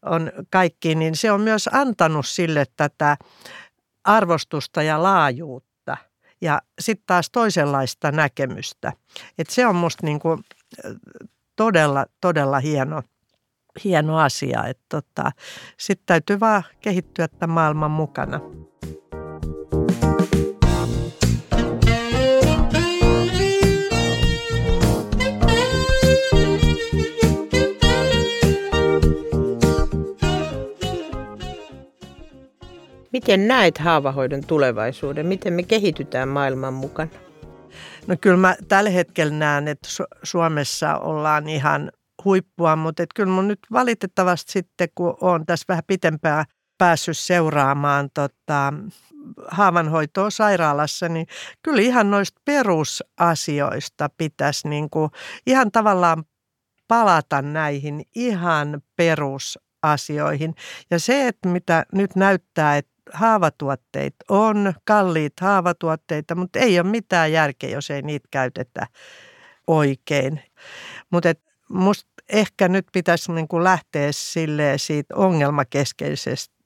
on 0.05 0.31
kaikki, 0.49 0.95
niin 0.95 1.15
se 1.15 1.31
on 1.31 1.41
myös 1.41 1.69
antanut 1.73 2.25
sille 2.25 2.65
tätä 2.77 3.17
arvostusta 4.03 4.83
ja 4.83 5.03
laajuutta 5.03 5.97
ja 6.41 6.61
sitten 6.79 7.03
taas 7.07 7.29
toisenlaista 7.31 8.11
näkemystä. 8.11 8.93
Et 9.37 9.49
se 9.49 9.67
on 9.67 9.75
musta 9.75 10.05
niinku 10.05 10.39
todella, 11.55 12.05
todella 12.21 12.59
hieno, 12.59 13.01
hieno 13.83 14.19
asia. 14.19 14.63
Tota, 14.89 15.31
Sitten 15.77 16.05
täytyy 16.05 16.39
vaan 16.39 16.63
kehittyä 16.81 17.27
tämän 17.27 17.53
maailman 17.53 17.91
mukana. 17.91 18.41
Miten 33.13 33.47
näet 33.47 33.77
haavahoidon 33.77 34.45
tulevaisuuden? 34.45 35.25
Miten 35.25 35.53
me 35.53 35.63
kehitytään 35.63 36.27
maailman 36.27 36.73
mukana? 36.73 37.11
No 38.07 38.15
kyllä 38.21 38.37
mä 38.37 38.55
tällä 38.67 38.89
hetkellä 38.89 39.33
näen, 39.33 39.67
että 39.67 39.89
Suomessa 40.23 40.97
ollaan 40.97 41.49
ihan 41.49 41.91
huippua, 42.25 42.75
mutta 42.75 43.03
että 43.03 43.13
kyllä 43.15 43.31
mun 43.31 43.47
nyt 43.47 43.59
valitettavasti 43.71 44.51
sitten, 44.51 44.87
kun 44.95 45.17
olen 45.21 45.45
tässä 45.45 45.65
vähän 45.67 45.83
pitempään 45.87 46.45
päässyt 46.77 47.17
seuraamaan 47.17 48.09
tota, 48.13 48.73
haavanhoitoa 49.47 50.29
sairaalassa, 50.29 51.09
niin 51.09 51.27
kyllä 51.63 51.81
ihan 51.81 52.11
noista 52.11 52.41
perusasioista 52.45 54.09
pitäisi 54.17 54.67
niin 54.67 54.89
kuin 54.89 55.11
ihan 55.47 55.71
tavallaan 55.71 56.23
palata 56.87 57.41
näihin 57.41 58.01
ihan 58.15 58.81
perusasioihin. 58.95 60.55
Ja 60.91 60.99
se, 60.99 61.27
että 61.27 61.49
mitä 61.49 61.85
nyt 61.93 62.15
näyttää, 62.15 62.77
että 62.77 62.96
haavatuotteet 63.13 64.15
on, 64.29 64.73
kalliit 64.85 65.39
haavatuotteita, 65.41 66.35
mutta 66.35 66.59
ei 66.59 66.79
ole 66.79 66.89
mitään 66.89 67.31
järkeä, 67.31 67.69
jos 67.69 67.91
ei 67.91 68.01
niitä 68.01 68.27
käytetä 68.31 68.87
oikein. 69.67 70.41
Mutta 71.09 71.33
musta 71.69 72.09
ehkä 72.29 72.67
nyt 72.67 72.85
pitäisi 72.93 73.31
niin 73.31 73.47
kuin 73.47 73.63
lähteä 73.63 74.09
siitä 74.77 75.15
ongelmakeskeisestä 75.15 76.57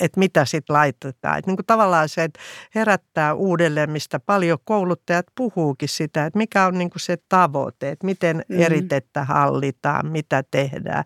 että 0.00 0.18
mitä 0.18 0.44
sitten 0.44 0.74
laitetaan. 0.74 1.38
Että 1.38 1.50
niin 1.50 1.56
kuin 1.56 1.66
tavallaan 1.66 2.08
se, 2.08 2.24
että 2.24 2.40
herättää 2.74 3.34
uudelleen, 3.34 3.90
mistä 3.90 4.20
paljon 4.20 4.58
kouluttajat 4.64 5.26
puhuukin 5.34 5.88
sitä, 5.88 6.26
että 6.26 6.38
mikä 6.38 6.66
on 6.66 6.78
niin 6.78 6.90
kuin 6.90 7.00
se 7.00 7.16
tavoite, 7.28 7.88
että 7.88 8.06
miten 8.06 8.44
mm. 8.48 8.60
eritettä 8.60 9.24
hallitaan, 9.24 10.06
mitä 10.06 10.44
tehdään. 10.50 11.04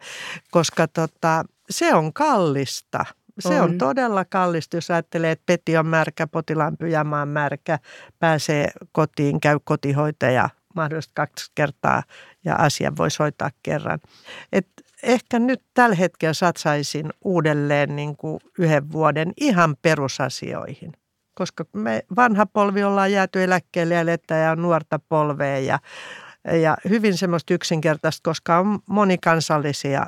Koska 0.51 0.89
tota, 0.89 1.45
se 1.71 1.95
on 1.95 2.13
kallista. 2.13 3.05
Se 3.39 3.61
on. 3.61 3.71
on 3.71 3.79
todella 3.79 4.25
kallista, 4.25 4.77
jos 4.77 4.91
ajattelee, 4.91 5.31
että 5.31 5.43
peti 5.47 5.77
on 5.77 5.87
märkä, 5.87 6.27
potilaan 6.27 6.77
pyjama 6.77 7.23
on 7.23 7.29
märkä, 7.29 7.79
pääsee 8.19 8.71
kotiin, 8.93 9.41
käy 9.41 9.59
kotihoitaja 9.65 10.51
mahdollisesti 10.75 11.13
kaksi 11.15 11.53
kertaa 11.55 12.03
ja 12.45 12.55
asia 12.55 12.93
voisi 12.97 13.19
hoitaa 13.19 13.51
kerran. 13.63 13.99
Et 14.53 14.67
ehkä 15.03 15.39
nyt 15.39 15.63
tällä 15.75 15.97
hetkellä 15.97 16.33
satsaisin 16.33 17.13
uudelleen 17.25 17.97
niin 17.97 18.17
kuin 18.17 18.41
yhden 18.59 18.93
vuoden 18.93 19.33
ihan 19.41 19.77
perusasioihin. 19.83 20.93
Koska 21.35 21.65
me 21.73 22.03
vanha 22.17 22.47
polvi 22.47 22.83
ollaan 22.85 23.13
jääty 23.13 23.43
eläkkeelle 23.43 23.95
ja 23.95 24.37
ja 24.37 24.57
nuorta 24.57 24.99
polvea 25.09 25.59
ja, 25.59 25.79
ja 26.63 26.77
hyvin 26.89 27.17
semmoista 27.17 27.55
yksinkertaista, 27.55 28.31
koska 28.31 28.59
on 28.59 28.79
monikansallisia 28.89 30.07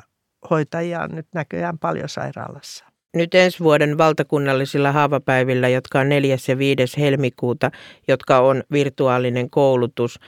hoitajia 0.49 1.07
nyt 1.07 1.27
näköjään 1.33 1.79
paljon 1.79 2.09
sairaalassa 2.09 2.90
nyt 3.15 3.35
ensi 3.35 3.59
vuoden 3.59 3.97
valtakunnallisilla 3.97 4.91
haavapäivillä, 4.91 5.67
jotka 5.67 5.99
on 5.99 6.09
4. 6.09 6.37
ja 6.47 6.57
5. 6.57 7.01
helmikuuta, 7.01 7.71
jotka 8.07 8.39
on 8.39 8.63
virtuaalinen 8.71 9.49
koulutus, 9.49 10.19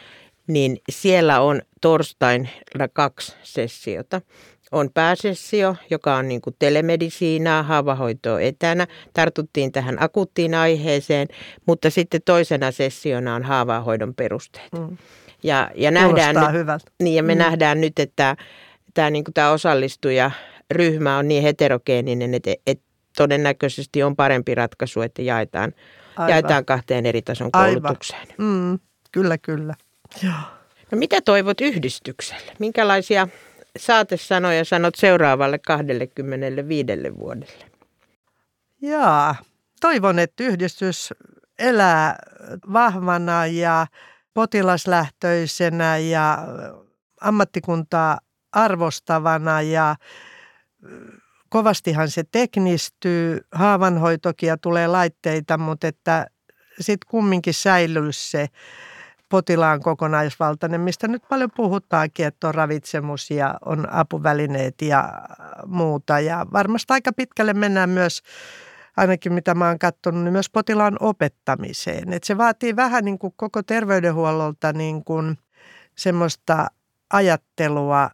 niin 0.48 0.78
siellä 0.90 1.42
on 1.42 1.62
torstain 1.82 2.50
kaksi 2.94 3.36
sessiota. 3.44 4.22
On 4.72 4.90
pääsessio, 4.94 5.76
joka 5.90 6.16
on 6.16 6.28
niin 6.28 6.42
kuin 6.42 6.56
telemedisiinaa, 6.60 7.64
haavahoitoa 7.64 8.40
etänä. 8.40 8.88
Tartuttiin 9.14 9.72
tähän 9.72 10.04
akuuttiin 10.04 10.54
aiheeseen, 10.54 11.28
mutta 11.66 11.90
sitten 11.90 12.22
toisena 12.26 12.72
sessiona 12.72 13.36
on 13.36 13.44
haavahoidon 13.44 14.14
perusteet. 14.16 14.72
Mm. 14.80 14.98
Ja, 15.44 15.72
ja, 15.76 15.92
nähdään 15.92 16.36
nyt, 16.36 16.82
niin, 17.02 17.16
ja 17.16 17.24
me 17.24 17.36
mm. 17.36 17.40
nähdään 17.40 17.82
nyt, 17.82 18.00
että 18.00 18.36
tämä, 18.94 19.10
niin 19.10 19.24
kuin 19.24 19.34
tämä 19.34 19.52
osallistuja 19.52 20.32
ryhmä 20.74 21.18
on 21.18 21.28
niin 21.28 21.44
heterogeeninen, 21.44 22.34
että, 22.34 22.52
että 22.68 22.86
todennäköisesti 23.18 24.04
on 24.04 24.16
parempi 24.16 24.56
ratkaisu, 24.56 25.02
että 25.02 25.22
jaetaan, 25.22 25.74
jaetaan 26.28 26.66
kahteen 26.66 27.06
eri 27.06 27.22
tason 27.22 27.52
koulutukseen. 27.52 28.28
Mm, 28.38 28.80
kyllä, 29.12 29.38
kyllä. 29.38 29.74
Joo. 30.24 30.34
No 30.92 30.98
mitä 30.98 31.22
toivot 31.22 31.62
yhdistykselle? 31.62 32.52
Minkälaisia 32.60 33.28
saatesanoja 33.78 34.66
sanot 34.66 34.96
seuraavalle 34.96 35.60
25 35.60 36.88
vuodelle? 37.20 37.66
Jaa, 38.82 39.36
toivon, 39.82 40.20
että 40.20 40.44
yhdistys 40.44 41.14
elää 41.60 42.16
vahvana 42.74 43.46
ja 43.46 43.88
potilaslähtöisenä 44.34 45.98
ja 45.98 46.38
ammattikuntaa 47.22 48.20
arvostavana 48.52 49.62
ja 49.62 49.96
kovastihan 51.50 52.10
se 52.10 52.24
teknistyy, 52.32 53.42
haavanhoitokia 53.52 54.50
ja 54.50 54.58
tulee 54.58 54.88
laitteita, 54.88 55.58
mutta 55.58 55.88
että 55.88 56.28
sitten 56.80 57.10
kumminkin 57.10 57.54
säilyy 57.54 58.12
se 58.12 58.48
potilaan 59.30 59.82
kokonaisvaltainen, 59.82 60.82
mistä 60.82 61.08
nyt 61.08 61.24
paljon 61.30 61.52
puhutaankin, 61.56 62.26
että 62.26 62.48
on 62.48 62.56
ravitsemus 62.56 63.32
ja 63.32 63.58
on 63.66 63.90
apuvälineet 63.92 64.82
ja 64.82 65.14
muuta. 65.66 66.20
Ja 66.20 66.46
varmasti 66.54 66.94
aika 66.94 67.14
pitkälle 67.14 67.54
mennään 67.54 67.90
myös, 67.90 68.22
ainakin 68.98 69.34
mitä 69.34 69.56
mä 69.56 69.68
oon 69.68 69.80
katsonut, 69.80 70.24
niin 70.24 70.32
myös 70.32 70.50
potilaan 70.50 70.98
opettamiseen. 71.00 72.14
Et 72.14 72.24
se 72.24 72.38
vaatii 72.38 72.76
vähän 72.76 73.06
niin 73.06 73.20
kuin 73.20 73.34
koko 73.36 73.64
terveydenhuollolta 73.64 74.74
niin 74.74 75.04
kuin 75.04 75.38
semmoista 75.96 76.68
ajattelua, 77.14 78.10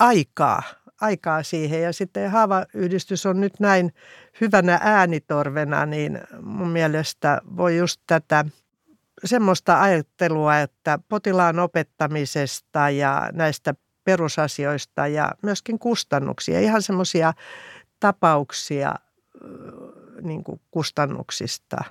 aikaa, 0.00 0.62
aikaa 1.00 1.42
siihen. 1.42 1.82
Ja 1.82 1.92
sitten 1.92 2.30
haavayhdistys 2.30 3.26
on 3.26 3.40
nyt 3.40 3.60
näin 3.60 3.94
hyvänä 4.40 4.80
äänitorvena, 4.82 5.86
niin 5.86 6.20
mun 6.42 6.68
mielestä 6.68 7.40
voi 7.56 7.76
just 7.76 8.00
tätä 8.06 8.44
semmoista 9.24 9.82
ajattelua, 9.82 10.58
että 10.58 10.98
potilaan 11.08 11.58
opettamisesta 11.58 12.90
ja 12.90 13.30
näistä 13.32 13.74
perusasioista 14.04 15.06
ja 15.06 15.32
myöskin 15.42 15.78
kustannuksia, 15.78 16.60
ihan 16.60 16.82
semmoisia 16.82 17.32
tapauksia 18.00 18.94
niin 20.22 20.44
kuin 20.44 20.60
kustannuksista 20.70 21.84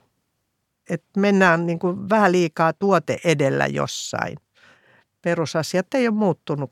että 0.90 1.20
mennään 1.20 1.66
niin 1.66 1.80
kuin 1.80 2.10
vähän 2.10 2.32
liikaa 2.32 2.74
tuote 2.74 3.20
edellä 3.24 3.68
jossain. 3.68 4.38
Perusasiat 5.22 5.94
ei 5.94 6.08
ole 6.08 6.16
muuttunut. 6.16 6.72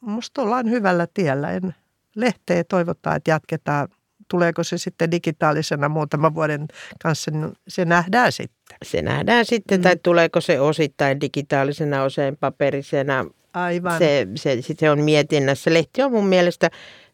Musta 0.00 0.42
ollaan 0.42 0.70
hyvällä 0.70 1.06
tiellä. 1.14 1.50
En, 1.50 1.74
lehteä 2.16 2.64
toivottaa, 2.64 3.16
että 3.16 3.30
jatketaan. 3.30 3.88
Tuleeko 4.28 4.64
se 4.64 4.78
sitten 4.78 5.10
digitaalisena 5.10 5.88
muutaman 5.88 6.34
vuoden 6.34 6.66
kanssa, 7.02 7.30
niin 7.30 7.52
se 7.68 7.84
nähdään 7.84 8.32
sitten. 8.32 8.76
Se 8.84 9.02
nähdään 9.02 9.44
sitten, 9.44 9.80
mm. 9.80 9.82
tai 9.82 9.96
tuleeko 10.02 10.40
se 10.40 10.60
osittain 10.60 11.20
digitaalisena, 11.20 12.02
oseen 12.02 12.36
paperisena. 12.36 13.24
Aivan. 13.54 13.98
Se, 13.98 14.26
se, 14.34 14.58
se 14.78 14.90
on 14.90 15.00
mietinnässä. 15.00 15.74
Lehti 15.74 16.02
on 16.02 16.12
mun 16.12 16.26
mielestä 16.26 16.70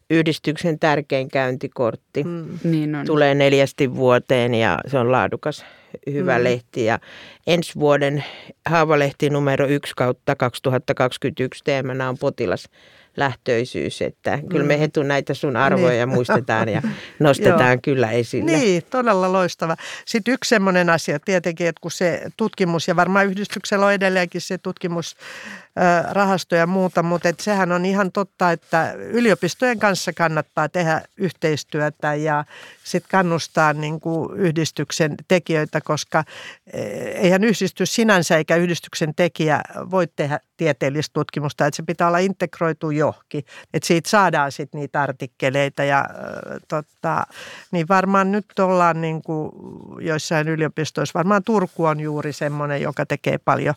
yhdistyksen 0.09 0.79
tärkein 0.79 1.27
käyntikortti. 1.27 2.23
Mm. 2.23 2.59
Niin 2.63 2.95
on. 2.95 3.05
Tulee 3.05 3.35
neljästi 3.35 3.95
vuoteen 3.95 4.53
ja 4.53 4.79
se 4.87 4.99
on 4.99 5.11
laadukas, 5.11 5.65
hyvä 6.11 6.37
mm. 6.37 6.43
lehti. 6.43 6.85
Ja 6.85 6.99
ensi 7.47 7.71
vuoden 7.79 8.23
Haavalehti 8.65 9.29
numero 9.29 9.67
1 9.67 9.93
kautta 9.95 10.35
2021 10.35 11.63
teemana 11.63 12.09
on 12.09 12.17
potilas 12.17 12.69
lähtöisyys, 13.17 14.01
että 14.01 14.39
kyllä 14.49 14.65
me 14.65 14.75
mm. 14.75 14.79
Hetu 14.79 15.03
näitä 15.03 15.33
sun 15.33 15.57
arvoja 15.57 16.05
niin. 16.05 16.09
muistetaan 16.15 16.69
ja 16.69 16.81
nostetaan 17.19 17.81
kyllä 17.81 18.11
esille. 18.11 18.51
Niin, 18.51 18.83
todella 18.89 19.31
loistava. 19.31 19.75
Sitten 20.05 20.33
yksi 20.33 20.49
semmoinen 20.49 20.89
asia 20.89 21.19
tietenkin, 21.19 21.67
että 21.67 21.79
kun 21.81 21.91
se 21.91 22.21
tutkimus, 22.37 22.87
ja 22.87 22.95
varmaan 22.95 23.25
yhdistyksellä 23.25 23.85
on 23.85 23.93
edelleenkin 23.93 24.41
se 24.41 24.57
tutkimus 24.57 25.15
rahasto 26.11 26.55
ja 26.55 26.67
muuta, 26.67 27.03
mutta 27.03 27.29
et 27.29 27.39
sehän 27.39 27.71
on 27.71 27.85
ihan 27.85 28.11
totta, 28.11 28.51
että 28.51 28.93
yliopistojen 28.93 29.79
kanssa 29.79 30.13
kannattaa 30.13 30.69
tehdä 30.69 31.01
yhteistyötä 31.17 32.15
ja 32.15 32.45
sitten 32.83 33.11
kannustaa 33.11 33.73
niin 33.73 33.99
kuin 33.99 34.39
yhdistyksen 34.39 35.15
tekijöitä, 35.27 35.81
koska 35.81 36.23
e, 36.73 36.81
eihän 36.97 37.43
yhdistys 37.43 37.95
sinänsä 37.95 38.37
eikä 38.37 38.55
yhdistyksen 38.55 39.15
tekijä 39.15 39.61
voi 39.91 40.07
tehdä 40.15 40.39
tieteellistä 40.57 41.13
tutkimusta, 41.13 41.65
että 41.65 41.75
se 41.75 41.83
pitää 41.83 42.07
olla 42.07 42.17
integroitu 42.17 42.91
johonkin, 42.91 43.45
että 43.73 43.87
siitä 43.87 44.09
saadaan 44.09 44.51
sitten 44.51 44.79
niitä 44.81 45.01
artikkeleita 45.01 45.83
ja 45.83 46.05
tota, 46.67 47.27
niin 47.71 47.87
varmaan 47.87 48.31
nyt 48.31 48.59
ollaan 48.59 49.01
niin 49.01 49.21
kuin 49.21 49.51
joissain 49.99 50.47
yliopistoissa, 50.47 51.17
varmaan 51.19 51.43
Turku 51.43 51.85
on 51.85 51.99
juuri 51.99 52.33
semmoinen, 52.33 52.81
joka 52.81 53.05
tekee 53.05 53.37
paljon 53.37 53.75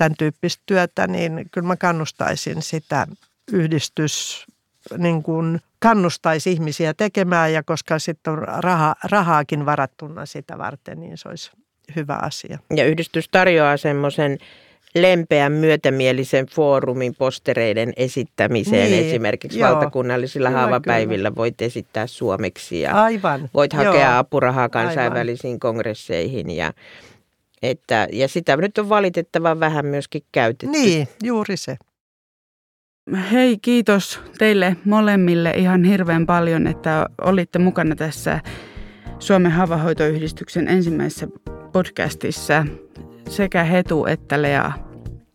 tämän 0.00 0.16
tyyppistä 0.18 0.62
työtä, 0.66 1.06
niin 1.06 1.46
kyllä 1.52 1.66
mä 1.66 1.76
kannustaisin 1.76 2.62
sitä 2.62 3.06
yhdistys 3.52 4.46
niin 4.98 5.22
kuin 5.22 5.60
kannustaisi 5.78 6.52
ihmisiä 6.52 6.94
tekemään 6.94 7.52
ja 7.52 7.62
koska 7.62 7.98
sitten 7.98 8.32
on 8.32 8.38
raha, 8.38 8.94
rahaakin 9.10 9.66
varattuna 9.66 10.26
sitä 10.26 10.58
varten, 10.58 11.00
niin 11.00 11.18
se 11.18 11.28
olisi 11.28 11.50
hyvä 11.96 12.18
asia. 12.22 12.58
Ja 12.76 12.84
yhdistys 12.84 13.28
tarjoaa 13.28 13.76
semmoisen 13.76 14.38
lempeän 14.94 15.52
myötämielisen 15.52 16.46
foorumin 16.46 17.14
postereiden 17.14 17.92
esittämiseen. 17.96 18.90
Niin, 18.90 19.06
Esimerkiksi 19.06 19.58
joo, 19.58 19.70
valtakunnallisilla 19.70 20.48
kyllä, 20.48 20.60
haavapäivillä 20.60 21.28
kyllä. 21.28 21.36
voit 21.36 21.62
esittää 21.62 22.06
suomeksi 22.06 22.80
ja 22.80 23.02
Aivan, 23.02 23.50
voit 23.54 23.72
hakea 23.72 24.10
joo, 24.10 24.18
apurahaa 24.18 24.68
kansainvälisiin 24.68 25.50
aivan. 25.50 25.60
kongresseihin 25.60 26.50
ja 26.50 26.72
että, 27.62 28.08
ja 28.12 28.28
sitä 28.28 28.56
nyt 28.56 28.78
on 28.78 28.88
valitettavan 28.88 29.60
vähän 29.60 29.86
myöskin 29.86 30.22
käytetty. 30.32 30.78
Niin, 30.78 31.08
juuri 31.22 31.56
se. 31.56 31.76
Hei, 33.32 33.58
kiitos 33.58 34.20
teille 34.38 34.76
molemmille 34.84 35.50
ihan 35.50 35.84
hirveän 35.84 36.26
paljon, 36.26 36.66
että 36.66 37.06
olitte 37.20 37.58
mukana 37.58 37.96
tässä 37.96 38.40
Suomen 39.18 39.52
havahoitoyhdistyksen 39.52 40.68
ensimmäisessä 40.68 41.28
podcastissa 41.72 42.66
sekä 43.28 43.64
Hetu 43.64 44.06
että 44.06 44.42
Lea. 44.42 44.72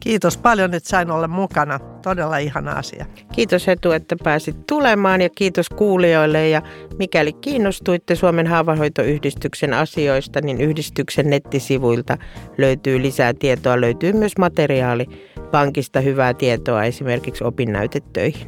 Kiitos 0.06 0.38
paljon, 0.38 0.74
että 0.74 0.90
sain 0.90 1.12
olla 1.12 1.28
mukana. 1.28 1.80
Todella 1.80 2.38
ihana 2.38 2.72
asia. 2.72 3.06
Kiitos 3.32 3.68
Etu, 3.68 3.92
että 3.92 4.16
pääsit 4.24 4.68
tulemaan 4.68 5.22
ja 5.22 5.30
kiitos 5.30 5.70
kuulijoille. 5.70 6.50
Ja 6.50 6.62
mikäli 7.00 7.34
kiinnostuitte 7.34 8.16
Suomen 8.16 8.48
haavahoitoyhdistyksen 8.48 9.74
asioista, 9.74 10.42
niin 10.42 10.62
yhdistyksen 10.62 11.30
nettisivuilta 11.30 12.18
löytyy 12.58 13.02
lisää 13.02 13.34
tietoa. 13.34 13.82
Löytyy 13.82 14.14
myös 14.14 14.38
materiaali 14.38 15.06
pankista 15.52 16.00
hyvää 16.00 16.34
tietoa 16.34 16.84
esimerkiksi 16.84 17.44
opinnäytetöihin. 17.44 18.48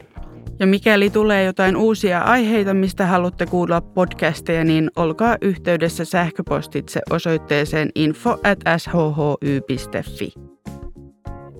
Ja 0.59 0.67
mikäli 0.67 1.09
tulee 1.09 1.43
jotain 1.43 1.77
uusia 1.77 2.21
aiheita, 2.21 2.73
mistä 2.73 3.05
haluatte 3.05 3.45
kuulla 3.45 3.81
podcasteja, 3.81 4.63
niin 4.63 4.91
olkaa 4.95 5.37
yhteydessä 5.41 6.05
sähköpostitse 6.05 7.01
osoitteeseen 7.09 7.89
info 7.95 8.31
at 8.43 8.59
shhy.fi. 8.79 10.56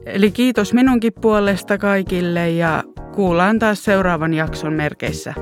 Eli 0.07 0.31
kiitos 0.31 0.73
minunkin 0.73 1.13
puolesta 1.21 1.77
kaikille 1.77 2.49
ja 2.49 2.83
kuullaan 3.15 3.59
taas 3.59 3.83
seuraavan 3.83 4.33
jakson 4.33 4.73
merkeissä. 4.73 5.33